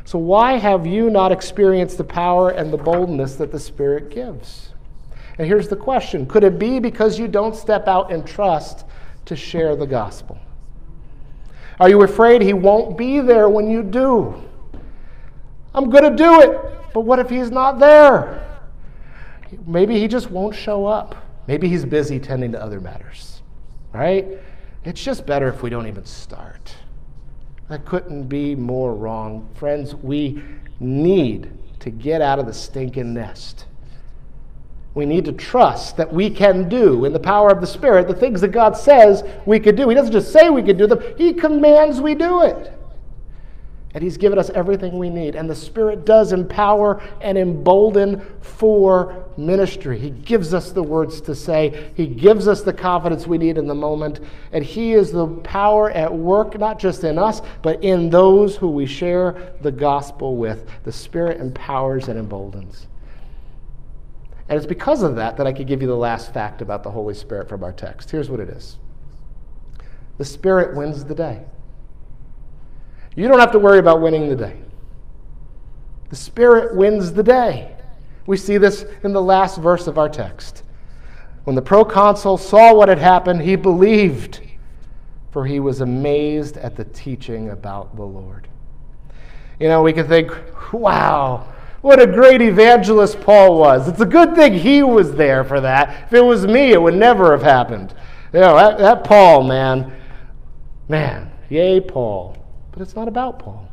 So, 0.03 0.17
why 0.17 0.53
have 0.53 0.87
you 0.87 1.09
not 1.09 1.31
experienced 1.31 1.97
the 1.97 2.03
power 2.03 2.49
and 2.49 2.71
the 2.71 2.77
boldness 2.77 3.35
that 3.35 3.51
the 3.51 3.59
Spirit 3.59 4.09
gives? 4.09 4.69
And 5.37 5.47
here's 5.47 5.67
the 5.67 5.75
question 5.75 6.25
Could 6.25 6.43
it 6.43 6.57
be 6.59 6.79
because 6.79 7.19
you 7.19 7.27
don't 7.27 7.55
step 7.55 7.87
out 7.87 8.11
in 8.11 8.23
trust 8.23 8.85
to 9.25 9.35
share 9.35 9.75
the 9.75 9.87
gospel? 9.87 10.39
Are 11.79 11.89
you 11.89 12.01
afraid 12.03 12.41
He 12.41 12.53
won't 12.53 12.97
be 12.97 13.19
there 13.19 13.49
when 13.49 13.69
you 13.69 13.83
do? 13.83 14.41
I'm 15.73 15.89
going 15.89 16.03
to 16.03 16.15
do 16.15 16.41
it, 16.41 16.80
but 16.93 17.01
what 17.01 17.19
if 17.19 17.29
He's 17.29 17.51
not 17.51 17.79
there? 17.79 18.47
Maybe 19.65 19.99
He 19.99 20.07
just 20.07 20.31
won't 20.31 20.55
show 20.55 20.85
up. 20.85 21.15
Maybe 21.47 21.67
He's 21.67 21.85
busy 21.85 22.19
tending 22.19 22.51
to 22.53 22.61
other 22.61 22.79
matters 22.79 23.31
right? 23.93 24.27
It's 24.83 25.03
just 25.03 25.25
better 25.25 25.47
if 25.47 25.61
we 25.61 25.69
don't 25.69 25.87
even 25.87 26.05
start. 26.05 26.75
That 27.69 27.85
couldn't 27.85 28.23
be 28.27 28.55
more 28.55 28.95
wrong. 28.95 29.47
Friends, 29.55 29.95
we 29.95 30.43
need 30.79 31.51
to 31.79 31.89
get 31.89 32.21
out 32.21 32.39
of 32.39 32.45
the 32.45 32.53
stinking 32.53 33.13
nest. 33.13 33.65
We 34.93 35.05
need 35.05 35.23
to 35.25 35.31
trust 35.31 35.95
that 35.97 36.11
we 36.11 36.29
can 36.29 36.67
do 36.67 37.05
in 37.05 37.13
the 37.13 37.19
power 37.19 37.49
of 37.49 37.61
the 37.61 37.67
Spirit 37.67 38.07
the 38.07 38.13
things 38.13 38.41
that 38.41 38.49
God 38.49 38.75
says 38.75 39.23
we 39.45 39.59
could 39.59 39.77
do. 39.77 39.87
He 39.87 39.95
doesn't 39.95 40.11
just 40.11 40.33
say 40.33 40.49
we 40.49 40.63
could 40.63 40.77
do 40.77 40.87
them, 40.87 41.01
He 41.17 41.33
commands 41.33 42.01
we 42.01 42.13
do 42.13 42.41
it. 42.43 42.73
And 43.93 44.03
He's 44.03 44.17
given 44.17 44.39
us 44.39 44.49
everything 44.51 44.97
we 44.97 45.09
need. 45.09 45.35
And 45.35 45.49
the 45.49 45.55
Spirit 45.55 46.05
does 46.05 46.31
empower 46.31 47.01
and 47.19 47.37
embolden 47.37 48.25
for 48.39 49.25
ministry. 49.35 49.99
He 49.99 50.11
gives 50.11 50.53
us 50.53 50.71
the 50.71 50.83
words 50.83 51.19
to 51.21 51.35
say, 51.35 51.91
He 51.95 52.07
gives 52.07 52.47
us 52.47 52.61
the 52.61 52.73
confidence 52.73 53.27
we 53.27 53.37
need 53.37 53.57
in 53.57 53.67
the 53.67 53.75
moment. 53.75 54.21
And 54.53 54.63
He 54.63 54.93
is 54.93 55.11
the 55.11 55.27
power 55.27 55.91
at 55.91 56.13
work, 56.13 56.57
not 56.57 56.79
just 56.79 57.03
in 57.03 57.17
us, 57.17 57.41
but 57.61 57.83
in 57.83 58.09
those 58.09 58.55
who 58.55 58.69
we 58.69 58.85
share 58.85 59.53
the 59.61 59.71
gospel 59.71 60.37
with. 60.37 60.69
The 60.83 60.91
Spirit 60.91 61.41
empowers 61.41 62.07
and 62.07 62.17
emboldens. 62.17 62.87
And 64.47 64.57
it's 64.57 64.67
because 64.67 65.01
of 65.01 65.15
that 65.15 65.37
that 65.37 65.47
I 65.47 65.53
could 65.53 65.67
give 65.67 65.81
you 65.81 65.87
the 65.87 65.95
last 65.95 66.33
fact 66.33 66.61
about 66.61 66.83
the 66.83 66.91
Holy 66.91 67.13
Spirit 67.13 67.47
from 67.47 67.63
our 67.63 67.71
text. 67.71 68.11
Here's 68.11 68.29
what 68.29 68.39
it 68.39 68.49
is 68.49 68.77
the 70.17 70.25
Spirit 70.25 70.75
wins 70.75 71.03
the 71.05 71.15
day. 71.15 71.43
You 73.15 73.27
don't 73.27 73.39
have 73.39 73.51
to 73.51 73.59
worry 73.59 73.79
about 73.79 74.01
winning 74.01 74.29
the 74.29 74.35
day. 74.35 74.57
The 76.09 76.15
Spirit 76.15 76.75
wins 76.75 77.13
the 77.13 77.23
day. 77.23 77.75
We 78.25 78.37
see 78.37 78.57
this 78.57 78.85
in 79.03 79.13
the 79.13 79.21
last 79.21 79.57
verse 79.57 79.87
of 79.87 79.97
our 79.97 80.09
text. 80.09 80.63
When 81.43 81.55
the 81.55 81.61
proconsul 81.61 82.37
saw 82.37 82.73
what 82.73 82.89
had 82.89 82.99
happened, 82.99 83.41
he 83.41 83.55
believed, 83.55 84.41
for 85.31 85.45
he 85.45 85.59
was 85.59 85.81
amazed 85.81 86.57
at 86.57 86.75
the 86.75 86.83
teaching 86.85 87.49
about 87.49 87.95
the 87.95 88.03
Lord. 88.03 88.47
You 89.59 89.67
know, 89.67 89.81
we 89.81 89.93
can 89.93 90.07
think, 90.07 90.31
wow, 90.73 91.47
what 91.81 92.01
a 92.01 92.07
great 92.07 92.41
evangelist 92.41 93.21
Paul 93.21 93.57
was. 93.57 93.87
It's 93.87 94.01
a 94.01 94.05
good 94.05 94.35
thing 94.35 94.53
he 94.53 94.83
was 94.83 95.13
there 95.13 95.43
for 95.43 95.59
that. 95.61 96.07
If 96.07 96.13
it 96.13 96.21
was 96.21 96.45
me, 96.45 96.73
it 96.73 96.81
would 96.81 96.95
never 96.95 97.31
have 97.31 97.43
happened. 97.43 97.93
You 98.33 98.39
know, 98.39 98.55
that, 98.55 98.77
that 98.77 99.03
Paul, 99.03 99.43
man, 99.43 99.91
man, 100.87 101.31
yay, 101.49 101.79
Paul. 101.79 102.37
But 102.81 102.87
it's 102.87 102.95
not 102.95 103.07
about 103.07 103.37
Paul. 103.37 103.69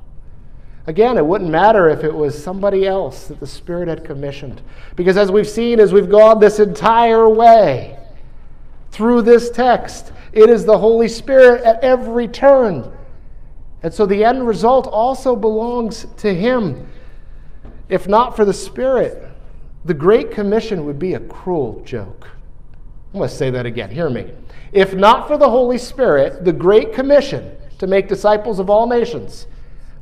Again, 0.87 1.16
it 1.16 1.25
wouldn't 1.25 1.49
matter 1.49 1.88
if 1.88 2.05
it 2.05 2.14
was 2.14 2.37
somebody 2.37 2.87
else 2.87 3.29
that 3.29 3.40
the 3.40 3.47
Spirit 3.47 3.88
had 3.88 4.05
commissioned. 4.05 4.61
Because 4.97 5.16
as 5.16 5.33
we've 5.33 5.49
seen, 5.49 5.81
as 5.81 5.94
we've 5.94 6.11
gone 6.11 6.40
this 6.40 6.59
entire 6.59 7.27
way 7.27 7.99
through 8.90 9.23
this 9.23 9.49
text, 9.49 10.12
it 10.35 10.51
is 10.51 10.66
the 10.66 10.77
Holy 10.77 11.09
Spirit 11.09 11.64
at 11.64 11.83
every 11.83 12.29
turn. 12.29 12.92
And 13.83 13.94
so 13.94 14.05
the 14.05 14.23
end 14.23 14.47
result 14.47 14.87
also 14.87 15.35
belongs 15.35 16.07
to 16.18 16.35
Him. 16.35 16.87
If 17.88 18.09
not 18.09 18.37
for 18.37 18.44
the 18.44 18.53
Spirit, 18.53 19.27
the 19.87 19.94
Great 19.94 20.31
Commission 20.31 20.85
would 20.85 20.99
be 20.99 21.14
a 21.14 21.21
cruel 21.21 21.81
joke. 21.83 22.29
I'm 23.14 23.21
going 23.21 23.31
to 23.31 23.35
say 23.35 23.49
that 23.49 23.64
again. 23.64 23.90
Hear 23.90 24.11
me. 24.11 24.35
If 24.71 24.92
not 24.92 25.29
for 25.29 25.38
the 25.38 25.49
Holy 25.49 25.79
Spirit, 25.79 26.44
the 26.44 26.53
Great 26.53 26.92
Commission 26.92 27.55
to 27.79 27.87
make 27.87 28.09
disciples 28.09 28.59
of 28.59 28.69
all 28.69 28.87
nations 28.87 29.47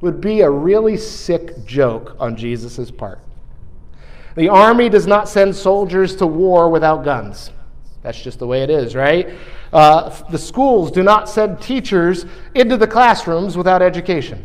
would 0.00 0.20
be 0.20 0.40
a 0.42 0.50
really 0.50 0.96
sick 0.96 1.64
joke 1.64 2.16
on 2.18 2.36
Jesus' 2.36 2.90
part. 2.90 3.20
The 4.34 4.48
army 4.48 4.88
does 4.88 5.06
not 5.06 5.28
send 5.28 5.56
soldiers 5.56 6.14
to 6.16 6.26
war 6.26 6.68
without 6.68 7.04
guns. 7.04 7.50
That's 8.02 8.20
just 8.20 8.38
the 8.38 8.46
way 8.46 8.62
it 8.62 8.70
is, 8.70 8.94
right? 8.94 9.30
Uh, 9.72 10.10
the 10.30 10.38
schools 10.38 10.90
do 10.90 11.02
not 11.02 11.28
send 11.28 11.60
teachers 11.60 12.26
into 12.54 12.76
the 12.76 12.86
classrooms 12.86 13.56
without 13.56 13.82
education, 13.82 14.44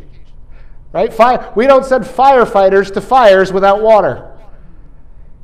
right? 0.93 1.13
Fire, 1.13 1.51
we 1.55 1.67
don't 1.67 1.85
send 1.85 2.05
firefighters 2.05 2.93
to 2.93 3.01
fires 3.01 3.51
without 3.53 3.81
water. 3.81 4.30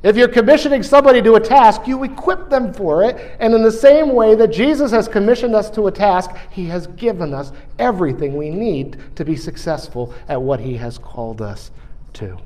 If 0.02 0.16
you're 0.16 0.28
commissioning 0.28 0.84
somebody 0.84 1.20
to 1.22 1.34
a 1.34 1.40
task, 1.40 1.88
you 1.88 2.04
equip 2.04 2.48
them 2.48 2.72
for 2.72 3.02
it. 3.02 3.36
And 3.40 3.52
in 3.52 3.62
the 3.62 3.72
same 3.72 4.14
way 4.14 4.36
that 4.36 4.52
Jesus 4.52 4.92
has 4.92 5.08
commissioned 5.08 5.56
us 5.56 5.70
to 5.70 5.88
a 5.88 5.92
task, 5.92 6.30
he 6.50 6.66
has 6.66 6.86
given 6.88 7.34
us 7.34 7.52
everything 7.78 8.36
we 8.36 8.50
need 8.50 8.98
to 9.16 9.24
be 9.24 9.34
successful 9.34 10.14
at 10.28 10.40
what 10.40 10.60
he 10.60 10.76
has 10.76 10.98
called 10.98 11.42
us 11.42 11.72
to. 12.14 12.38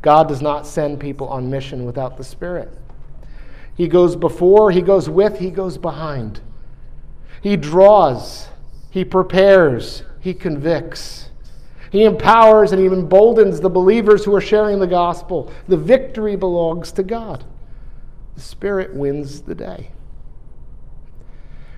God 0.00 0.28
does 0.28 0.40
not 0.40 0.66
send 0.66 1.00
people 1.00 1.28
on 1.28 1.50
mission 1.50 1.84
without 1.84 2.16
the 2.16 2.22
Spirit. 2.22 2.72
He 3.76 3.88
goes 3.88 4.14
before, 4.14 4.70
he 4.70 4.82
goes 4.82 5.08
with, 5.08 5.38
he 5.38 5.50
goes 5.50 5.76
behind. 5.76 6.40
He 7.42 7.56
draws, 7.56 8.48
he 8.90 9.04
prepares, 9.04 10.04
he 10.20 10.32
convicts. 10.32 11.25
He 11.96 12.04
empowers 12.04 12.72
and 12.72 12.80
he 12.82 12.88
emboldens 12.88 13.58
the 13.58 13.70
believers 13.70 14.22
who 14.22 14.34
are 14.34 14.40
sharing 14.42 14.80
the 14.80 14.86
gospel. 14.86 15.50
The 15.66 15.78
victory 15.78 16.36
belongs 16.36 16.92
to 16.92 17.02
God. 17.02 17.42
The 18.34 18.42
Spirit 18.42 18.94
wins 18.94 19.40
the 19.40 19.54
day. 19.54 19.92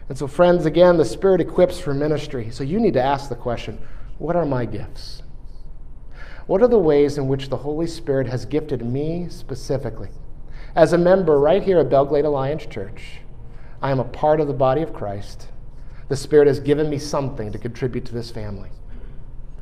And 0.09 0.18
so, 0.18 0.26
friends, 0.26 0.66
again, 0.66 0.96
the 0.96 1.04
Spirit 1.04 1.40
equips 1.40 1.78
for 1.78 1.94
ministry. 1.94 2.50
So 2.50 2.64
you 2.64 2.81
need 2.81 2.94
to 2.94 3.00
ask 3.00 3.28
the 3.28 3.37
question 3.37 3.78
what 4.18 4.35
are 4.35 4.44
my 4.44 4.64
gifts? 4.64 5.22
What 6.48 6.62
are 6.62 6.68
the 6.68 6.81
ways 6.81 7.16
in 7.16 7.28
which 7.28 7.48
the 7.48 7.59
Holy 7.59 7.87
Spirit 7.87 8.26
has 8.26 8.44
gifted 8.44 8.85
me 8.85 9.28
specifically? 9.28 10.09
As 10.74 10.92
a 10.92 10.98
member 10.98 11.38
right 11.38 11.62
here 11.62 11.78
at 11.78 11.90
Belgrade 11.90 12.24
Alliance 12.24 12.66
Church, 12.66 13.20
I 13.81 13.92
am 13.92 14.00
a 14.00 14.04
part 14.04 14.40
of 14.40 14.48
the 14.48 14.52
body 14.52 14.83
of 14.83 14.92
Christ. 14.92 15.46
The 16.09 16.16
Spirit 16.16 16.48
has 16.48 16.59
given 16.59 16.90
me 16.90 16.98
something 16.98 17.52
to 17.52 17.59
contribute 17.59 18.04
to 18.07 18.14
this 18.14 18.33
family. 18.33 18.70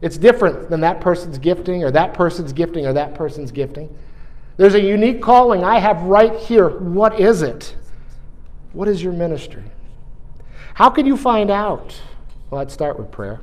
It's 0.03 0.19
different 0.19 0.69
than 0.69 0.81
that 0.81 1.01
person's 1.01 1.39
gifting 1.39 1.83
or 1.83 1.91
that 1.91 2.15
person's 2.15 2.53
gifting 2.53 2.87
or 2.87 2.93
that 2.93 3.15
person's 3.15 3.51
gifting. 3.51 3.95
There's 4.57 4.75
a 4.75 4.81
unique 4.81 5.23
calling 5.23 5.65
I 5.65 5.79
have 5.79 6.03
right 6.03 6.35
here. 6.37 6.69
What 6.69 7.21
is 7.21 7.43
it? 7.43 7.77
What 8.73 8.89
is 8.89 9.03
your 9.03 9.13
ministry? 9.13 9.65
How 10.75 10.91
can 10.91 11.07
you 11.07 11.17
find 11.17 11.51
out? 11.51 11.99
Well, 12.51 12.61
I'd 12.61 12.71
start 12.71 12.99
with 12.99 13.11
prayer. 13.11 13.41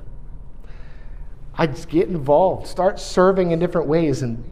I'd 1.55 1.87
get 1.89 2.07
involved, 2.07 2.67
start 2.67 2.99
serving 2.99 3.51
in 3.51 3.59
different 3.59 3.87
ways, 3.87 4.21
and 4.21 4.43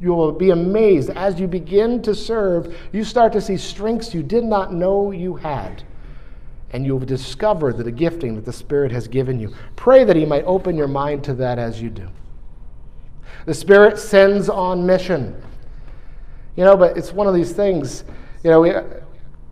you 0.00 0.12
will 0.12 0.32
be 0.32 0.50
amazed 0.50 1.10
as 1.10 1.40
you 1.40 1.46
begin 1.46 2.02
to 2.02 2.14
serve, 2.14 2.76
you 2.92 3.04
start 3.04 3.32
to 3.32 3.40
see 3.40 3.56
strengths 3.56 4.12
you 4.12 4.22
did 4.22 4.44
not 4.44 4.72
know 4.72 5.10
you 5.10 5.36
had 5.36 5.82
and 6.70 6.84
you'll 6.84 6.98
discover 6.98 7.72
that 7.72 7.84
the 7.84 7.92
gifting 7.92 8.34
that 8.34 8.44
the 8.44 8.52
Spirit 8.52 8.90
has 8.92 9.08
given 9.08 9.38
you. 9.38 9.54
Pray 9.76 10.04
that 10.04 10.16
He 10.16 10.24
might 10.24 10.44
open 10.44 10.76
your 10.76 10.88
mind 10.88 11.22
to 11.24 11.34
that 11.34 11.58
as 11.58 11.80
you 11.80 11.90
do. 11.90 12.08
The 13.44 13.54
Spirit 13.54 13.98
sends 13.98 14.48
on 14.48 14.84
mission. 14.84 15.40
You 16.56 16.64
know, 16.64 16.76
but 16.76 16.96
it's 16.96 17.12
one 17.12 17.26
of 17.26 17.34
these 17.34 17.52
things, 17.52 18.04
you 18.42 18.50
know, 18.50 18.60
we, 18.60 18.72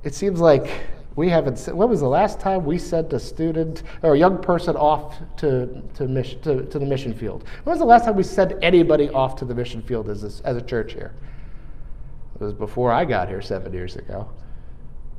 it 0.05 0.15
seems 0.15 0.41
like 0.41 0.71
we 1.17 1.29
haven't, 1.29 1.59
when 1.67 1.89
was 1.89 2.01
the 2.01 2.09
last 2.09 2.41
time 2.41 2.65
we 2.65 2.79
sent 2.79 3.13
a 3.13 3.21
student 3.21 3.85
or 4.03 4.15
a 4.15 4.19
young 4.19 4.41
person 4.41 4.75
off 4.75 5.17
to, 5.37 5.83
to, 5.95 6.09
mission, 6.09 6.41
to, 6.43 6.65
to 6.67 6.79
the 6.79 6.87
mission 6.87 7.15
field? 7.15 7.45
When 7.65 7.73
was 7.73 7.79
the 7.79 7.85
last 7.85 8.05
time 8.05 8.17
we 8.17 8.23
sent 8.23 8.55
anybody 8.63 9.11
off 9.11 9.37
to 9.37 9.45
the 9.45 9.55
mission 9.55 9.83
field 9.83 10.09
as 10.09 10.25
a, 10.25 10.47
as 10.47 10.57
a 10.57 10.63
church 10.63 10.95
here? 10.95 11.15
It 12.35 12.43
was 12.43 12.53
before 12.53 12.91
I 12.91 13.05
got 13.05 13.29
here 13.29 13.41
seven 13.41 13.73
years 13.73 13.97
ago. 13.97 14.29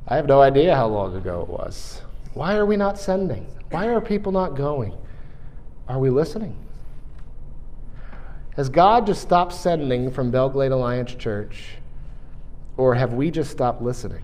I 0.08 0.16
have 0.16 0.26
no 0.26 0.40
idea 0.40 0.76
how 0.76 0.86
long 0.86 1.16
ago 1.16 1.42
it 1.42 1.48
was. 1.48 2.00
Why 2.34 2.54
are 2.56 2.66
we 2.66 2.76
not 2.76 2.98
sending? 2.98 3.46
Why 3.70 3.88
are 3.88 4.00
people 4.00 4.30
not 4.30 4.54
going? 4.54 4.96
Are 5.88 5.98
we 5.98 6.10
listening? 6.10 6.56
Has 8.54 8.68
God 8.68 9.06
just 9.06 9.20
stopped 9.20 9.52
sending 9.52 10.10
from 10.12 10.30
Belle 10.30 10.48
Glade 10.48 10.70
Alliance 10.70 11.14
Church, 11.14 11.76
or 12.76 12.94
have 12.94 13.14
we 13.14 13.30
just 13.30 13.50
stopped 13.50 13.82
listening? 13.82 14.22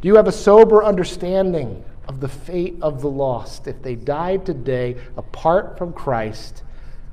Do 0.00 0.08
you 0.08 0.16
have 0.16 0.28
a 0.28 0.32
sober 0.32 0.82
understanding 0.82 1.84
of 2.08 2.20
the 2.20 2.28
fate 2.28 2.76
of 2.80 3.02
the 3.02 3.10
lost? 3.10 3.66
If 3.66 3.82
they 3.82 3.94
died 3.94 4.46
today 4.46 4.96
apart 5.18 5.76
from 5.76 5.92
Christ, 5.92 6.62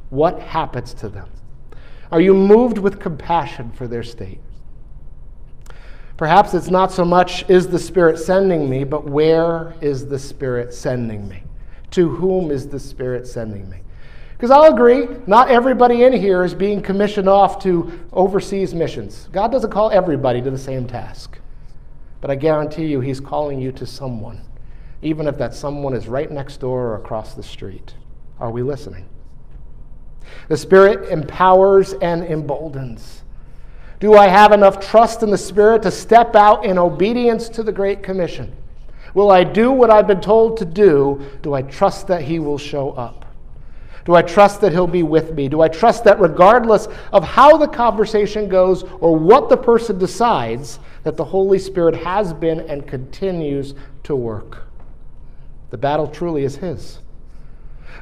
what 0.09 0.39
happens 0.39 0.93
to 0.95 1.09
them? 1.09 1.29
Are 2.13 2.21
you 2.21 2.33
moved 2.33 2.77
with 2.77 3.01
compassion 3.01 3.73
for 3.73 3.87
their 3.87 4.03
state? 4.03 4.39
Perhaps 6.17 6.55
it's 6.55 6.69
not 6.69 6.91
so 6.91 7.05
much, 7.05 7.47
is 7.47 7.67
the 7.67 7.77
Spirit 7.77 8.17
sending 8.17 8.67
me, 8.67 8.83
but 8.83 9.05
where 9.05 9.75
is 9.81 10.07
the 10.07 10.17
Spirit 10.17 10.73
sending 10.73 11.27
me? 11.27 11.43
To 11.91 12.09
whom 12.09 12.49
is 12.49 12.67
the 12.67 12.79
Spirit 12.79 13.27
sending 13.27 13.69
me? 13.69 13.77
Because 14.31 14.49
I'll 14.49 14.73
agree, 14.73 15.07
not 15.27 15.49
everybody 15.49 16.03
in 16.03 16.13
here 16.13 16.43
is 16.43 16.55
being 16.55 16.81
commissioned 16.81 17.29
off 17.29 17.61
to 17.63 17.99
overseas 18.13 18.73
missions. 18.73 19.29
God 19.31 19.51
doesn't 19.51 19.71
call 19.71 19.91
everybody 19.91 20.41
to 20.41 20.51
the 20.51 20.57
same 20.57 20.87
task. 20.87 21.39
But 22.19 22.31
I 22.31 22.35
guarantee 22.35 22.85
you, 22.85 22.99
He's 22.99 23.19
calling 23.19 23.61
you 23.61 23.71
to 23.73 23.85
someone, 23.85 24.41
even 25.03 25.27
if 25.27 25.37
that 25.37 25.53
someone 25.53 25.93
is 25.93 26.07
right 26.07 26.31
next 26.31 26.57
door 26.57 26.87
or 26.87 26.95
across 26.95 27.35
the 27.35 27.43
street. 27.43 27.93
Are 28.39 28.51
we 28.51 28.63
listening? 28.63 29.07
The 30.49 30.57
Spirit 30.57 31.09
empowers 31.09 31.93
and 31.93 32.23
emboldens. 32.23 33.23
Do 33.99 34.13
I 34.13 34.27
have 34.27 34.51
enough 34.51 34.79
trust 34.79 35.23
in 35.23 35.31
the 35.31 35.37
Spirit 35.37 35.81
to 35.83 35.91
step 35.91 36.35
out 36.35 36.65
in 36.65 36.77
obedience 36.77 37.49
to 37.49 37.63
the 37.63 37.71
Great 37.71 38.03
Commission? 38.03 38.53
Will 39.13 39.31
I 39.31 39.43
do 39.43 39.71
what 39.71 39.89
I've 39.89 40.05
been 40.05 40.21
told 40.21 40.57
to 40.57 40.65
do? 40.65 41.21
Do 41.41 41.53
I 41.55 41.63
trust 41.63 42.07
that 42.07 42.21
He 42.21 42.37
will 42.37 42.59
show 42.59 42.91
up? 42.91 43.25
Do 44.05 44.13
I 44.13 44.21
trust 44.21 44.61
that 44.61 44.71
He'll 44.71 44.85
be 44.85 45.01
with 45.01 45.33
me? 45.33 45.49
Do 45.49 45.61
I 45.61 45.67
trust 45.67 46.03
that 46.03 46.19
regardless 46.19 46.87
of 47.11 47.23
how 47.23 47.57
the 47.57 47.67
conversation 47.67 48.47
goes 48.47 48.83
or 48.99 49.15
what 49.15 49.49
the 49.49 49.57
person 49.57 49.97
decides, 49.97 50.79
that 51.03 51.17
the 51.17 51.25
Holy 51.25 51.57
Spirit 51.57 51.95
has 51.95 52.33
been 52.33 52.59
and 52.61 52.87
continues 52.87 53.73
to 54.03 54.15
work? 54.15 54.67
The 55.71 55.77
battle 55.77 56.07
truly 56.07 56.43
is 56.43 56.57
His. 56.57 56.99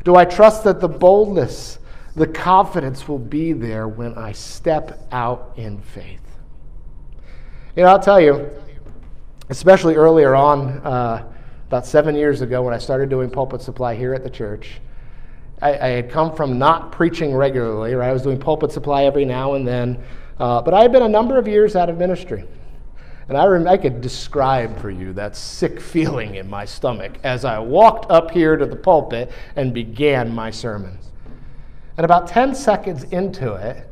Do 0.03 0.15
I 0.15 0.25
trust 0.25 0.65
that 0.65 0.81
the 0.81 0.89
boldness, 0.89 1.79
the 2.15 2.27
confidence 2.27 3.07
will 3.07 3.19
be 3.19 3.53
there 3.53 3.87
when 3.87 4.17
I 4.17 4.31
step 4.31 5.07
out 5.11 5.53
in 5.57 5.79
faith? 5.79 6.21
You 7.75 7.83
know, 7.83 7.89
I'll 7.89 7.99
tell 7.99 8.21
you, 8.21 8.49
especially 9.49 9.95
earlier 9.95 10.33
on, 10.33 10.79
uh, 10.79 11.31
about 11.67 11.85
seven 11.85 12.15
years 12.15 12.41
ago 12.41 12.61
when 12.61 12.73
I 12.73 12.77
started 12.77 13.09
doing 13.09 13.29
pulpit 13.29 13.61
supply 13.61 13.95
here 13.95 14.13
at 14.13 14.23
the 14.23 14.29
church, 14.29 14.79
I, 15.61 15.73
I, 15.73 15.87
had 15.87 16.09
come 16.09 16.33
from 16.35 16.57
not 16.57 16.91
preaching 16.91 17.33
regularly, 17.33 17.95
right? 17.95 18.09
I 18.09 18.13
was 18.13 18.21
doing 18.21 18.39
pulpit 18.39 18.71
supply 18.71 19.03
every 19.03 19.25
now 19.25 19.55
and 19.55 19.67
then, 19.67 20.01
uh, 20.39 20.61
but 20.61 20.73
I 20.73 20.81
had 20.81 20.91
been 20.91 21.03
a 21.03 21.09
number 21.09 21.37
of 21.37 21.47
years 21.47 21.75
out 21.75 21.89
of 21.89 21.97
ministry. 21.97 22.45
And 23.27 23.37
I, 23.37 23.45
rem- 23.45 23.67
I 23.67 23.77
could 23.77 24.01
describe 24.01 24.79
for 24.79 24.91
you 24.91 25.11
that 25.13 25.35
sick 25.35 25.81
feeling 25.81 26.35
in 26.35 26.49
my 26.49 26.63
stomach 26.65 27.13
as 27.23 27.43
I 27.43 27.57
walked 27.59 28.11
up 28.11 28.31
here 28.31 28.55
to 28.55 28.65
the 28.65 28.75
pulpit 28.75 29.31
and 29.55 29.73
began 29.73 30.33
my 30.33 30.51
sermon. 30.51 30.99
And 31.97 32.05
about 32.05 32.27
10 32.27 32.55
seconds 32.55 33.03
into 33.05 33.53
it, 33.53 33.87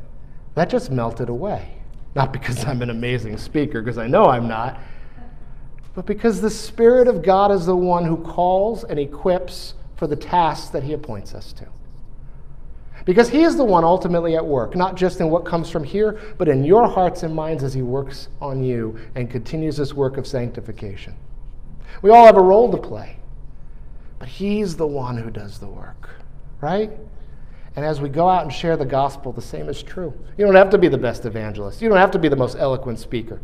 that 0.54 0.68
just 0.68 0.90
melted 0.90 1.28
away. 1.28 1.74
Not 2.14 2.32
because 2.32 2.64
I'm 2.64 2.82
an 2.82 2.90
amazing 2.90 3.38
speaker, 3.38 3.82
because 3.82 3.98
I 3.98 4.06
know 4.06 4.26
I'm 4.26 4.46
not, 4.46 4.78
but 5.94 6.06
because 6.06 6.40
the 6.40 6.50
Spirit 6.50 7.08
of 7.08 7.22
God 7.22 7.50
is 7.50 7.66
the 7.66 7.76
one 7.76 8.04
who 8.04 8.16
calls 8.16 8.84
and 8.84 8.98
equips 8.98 9.74
for 9.96 10.06
the 10.06 10.16
tasks 10.16 10.68
that 10.70 10.82
He 10.82 10.92
appoints 10.92 11.34
us 11.34 11.52
to. 11.54 11.66
Because 13.04 13.28
He 13.28 13.42
is 13.42 13.56
the 13.56 13.64
one 13.64 13.84
ultimately 13.84 14.36
at 14.36 14.44
work, 14.44 14.76
not 14.76 14.96
just 14.96 15.20
in 15.20 15.30
what 15.30 15.44
comes 15.44 15.70
from 15.70 15.84
here, 15.84 16.20
but 16.38 16.48
in 16.48 16.64
your 16.64 16.88
hearts 16.88 17.22
and 17.22 17.34
minds 17.34 17.62
as 17.62 17.74
He 17.74 17.82
works 17.82 18.28
on 18.40 18.62
you 18.62 18.98
and 19.14 19.30
continues 19.30 19.76
this 19.76 19.94
work 19.94 20.16
of 20.16 20.26
sanctification. 20.26 21.14
We 22.02 22.10
all 22.10 22.26
have 22.26 22.36
a 22.36 22.42
role 22.42 22.70
to 22.70 22.78
play, 22.78 23.18
but 24.18 24.28
He's 24.28 24.76
the 24.76 24.86
one 24.86 25.16
who 25.16 25.30
does 25.30 25.58
the 25.58 25.68
work, 25.68 26.10
right? 26.60 26.90
And 27.76 27.84
as 27.84 28.00
we 28.00 28.08
go 28.08 28.28
out 28.28 28.44
and 28.44 28.52
share 28.52 28.76
the 28.76 28.84
gospel, 28.84 29.32
the 29.32 29.42
same 29.42 29.68
is 29.68 29.82
true. 29.82 30.14
You 30.38 30.44
don't 30.44 30.54
have 30.54 30.70
to 30.70 30.78
be 30.78 30.88
the 30.88 30.98
best 30.98 31.26
evangelist, 31.26 31.82
you 31.82 31.88
don't 31.88 31.98
have 31.98 32.12
to 32.12 32.18
be 32.18 32.28
the 32.28 32.36
most 32.36 32.56
eloquent 32.56 32.98
speaker. 32.98 33.40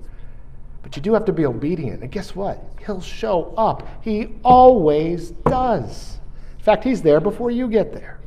But 0.83 0.97
you 0.97 1.03
do 1.03 1.12
have 1.14 1.24
to 1.26 1.33
be 1.33 1.45
obedient. 1.45 2.03
And 2.03 2.11
guess 2.11 2.35
what? 2.35 2.62
He'll 2.85 3.03
show 3.03 3.53
up. 3.57 3.87
He 4.03 4.35
always 4.43 5.31
does. 5.31 6.18
In 6.59 6.64
fact, 6.64 6.85
He's 6.85 7.03
there 7.03 7.20
before 7.20 7.51
you 7.51 7.68
get 7.68 7.93
there. 7.93 8.18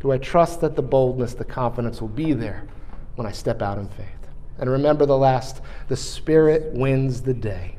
Do 0.00 0.12
I 0.12 0.18
trust 0.18 0.62
that 0.62 0.76
the 0.76 0.82
boldness, 0.82 1.34
the 1.34 1.44
confidence 1.44 2.00
will 2.00 2.08
be 2.08 2.32
there 2.32 2.66
when 3.16 3.26
I 3.26 3.32
step 3.32 3.60
out 3.60 3.78
in 3.78 3.88
faith? 3.88 4.06
And 4.58 4.70
remember 4.70 5.04
the 5.04 5.16
last 5.16 5.60
the 5.88 5.96
Spirit 5.96 6.72
wins 6.72 7.20
the 7.20 7.34
day. 7.34 7.76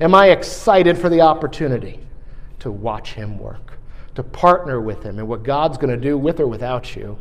Am 0.00 0.14
I 0.14 0.28
excited 0.28 0.96
for 0.96 1.08
the 1.08 1.20
opportunity 1.20 2.00
to 2.60 2.70
watch 2.70 3.12
Him 3.12 3.38
work, 3.38 3.78
to 4.14 4.22
partner 4.22 4.80
with 4.80 5.02
Him 5.02 5.18
and 5.18 5.28
what 5.28 5.42
God's 5.42 5.78
going 5.78 5.94
to 5.94 6.00
do 6.00 6.18
with 6.18 6.40
or 6.40 6.46
without 6.46 6.96
you? 6.96 7.18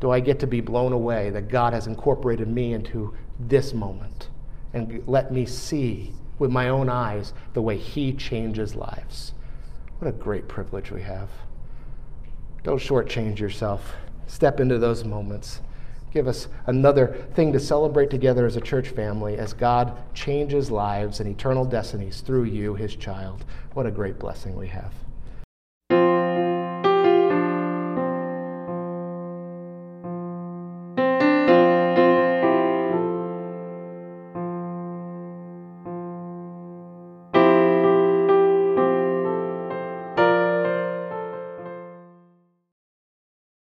Do 0.00 0.10
I 0.10 0.20
get 0.20 0.38
to 0.40 0.46
be 0.46 0.60
blown 0.60 0.92
away 0.92 1.30
that 1.30 1.48
God 1.48 1.72
has 1.72 1.86
incorporated 1.86 2.48
me 2.48 2.72
into 2.72 3.14
this 3.38 3.74
moment 3.74 4.28
and 4.72 5.02
let 5.06 5.32
me 5.32 5.46
see 5.46 6.12
with 6.38 6.50
my 6.50 6.68
own 6.68 6.88
eyes 6.88 7.32
the 7.52 7.62
way 7.62 7.76
He 7.76 8.12
changes 8.12 8.74
lives? 8.74 9.34
What 9.98 10.08
a 10.08 10.12
great 10.12 10.46
privilege 10.46 10.90
we 10.90 11.02
have. 11.02 11.28
Don't 12.62 12.80
shortchange 12.80 13.38
yourself. 13.38 13.94
Step 14.26 14.60
into 14.60 14.78
those 14.78 15.04
moments. 15.04 15.60
Give 16.12 16.28
us 16.28 16.48
another 16.66 17.26
thing 17.34 17.52
to 17.52 17.60
celebrate 17.60 18.10
together 18.10 18.46
as 18.46 18.56
a 18.56 18.60
church 18.60 18.88
family 18.88 19.36
as 19.36 19.52
God 19.52 19.96
changes 20.14 20.70
lives 20.70 21.20
and 21.20 21.28
eternal 21.28 21.64
destinies 21.64 22.20
through 22.20 22.44
you, 22.44 22.74
his 22.74 22.94
child. 22.96 23.44
What 23.74 23.86
a 23.86 23.90
great 23.90 24.18
blessing 24.18 24.56
we 24.56 24.68
have. 24.68 24.92